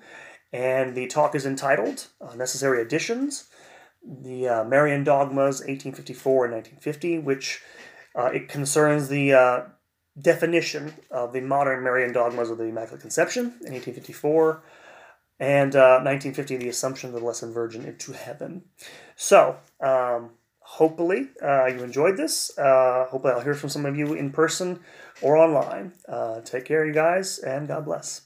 and 0.54 0.96
the 0.96 1.08
talk 1.08 1.36
is 1.36 1.46
entitled 1.46 2.08
uh, 2.22 2.34
"Necessary 2.36 2.82
Additions: 2.82 3.46
The 4.06 4.48
uh, 4.48 4.64
Marian 4.64 5.04
Dogmas 5.04 5.60
1854 5.62 6.46
and 6.46 6.54
1950," 6.54 7.20
which 7.20 7.62
uh, 8.16 8.28
it 8.28 8.48
concerns 8.48 9.10
the 9.10 9.34
uh, 9.34 9.62
definition 10.20 10.94
of 11.12 11.34
the 11.34 11.42
modern 11.42 11.84
Marian 11.84 12.14
dogmas 12.14 12.50
of 12.50 12.58
the 12.58 12.66
Immaculate 12.66 13.02
Conception 13.02 13.46
in 13.46 13.74
1854 13.74 14.64
and 15.40 15.74
1950, 15.74 16.58
the 16.58 16.70
Assumption 16.70 17.10
of 17.10 17.14
the 17.14 17.20
Blessed 17.20 17.46
Virgin 17.46 17.86
into 17.86 18.14
Heaven. 18.14 18.64
So. 19.16 19.58
Um, 19.80 20.32
hopefully 20.66 21.30
uh, 21.44 21.68
you 21.68 21.84
enjoyed 21.84 22.18
this. 22.18 22.58
Uh, 22.58 23.06
hopefully 23.10 23.34
I'll 23.34 23.42
hear 23.42 23.54
from 23.54 23.70
some 23.70 23.86
of 23.86 23.96
you 23.96 24.14
in 24.14 24.32
person 24.32 24.80
or 25.22 25.38
online. 25.38 25.94
Uh, 26.08 26.42
take 26.42 26.66
care, 26.66 26.86
you 26.86 26.94
guys, 26.94 27.40
and 27.40 27.68
God 27.68 27.86
bless. 27.86 28.22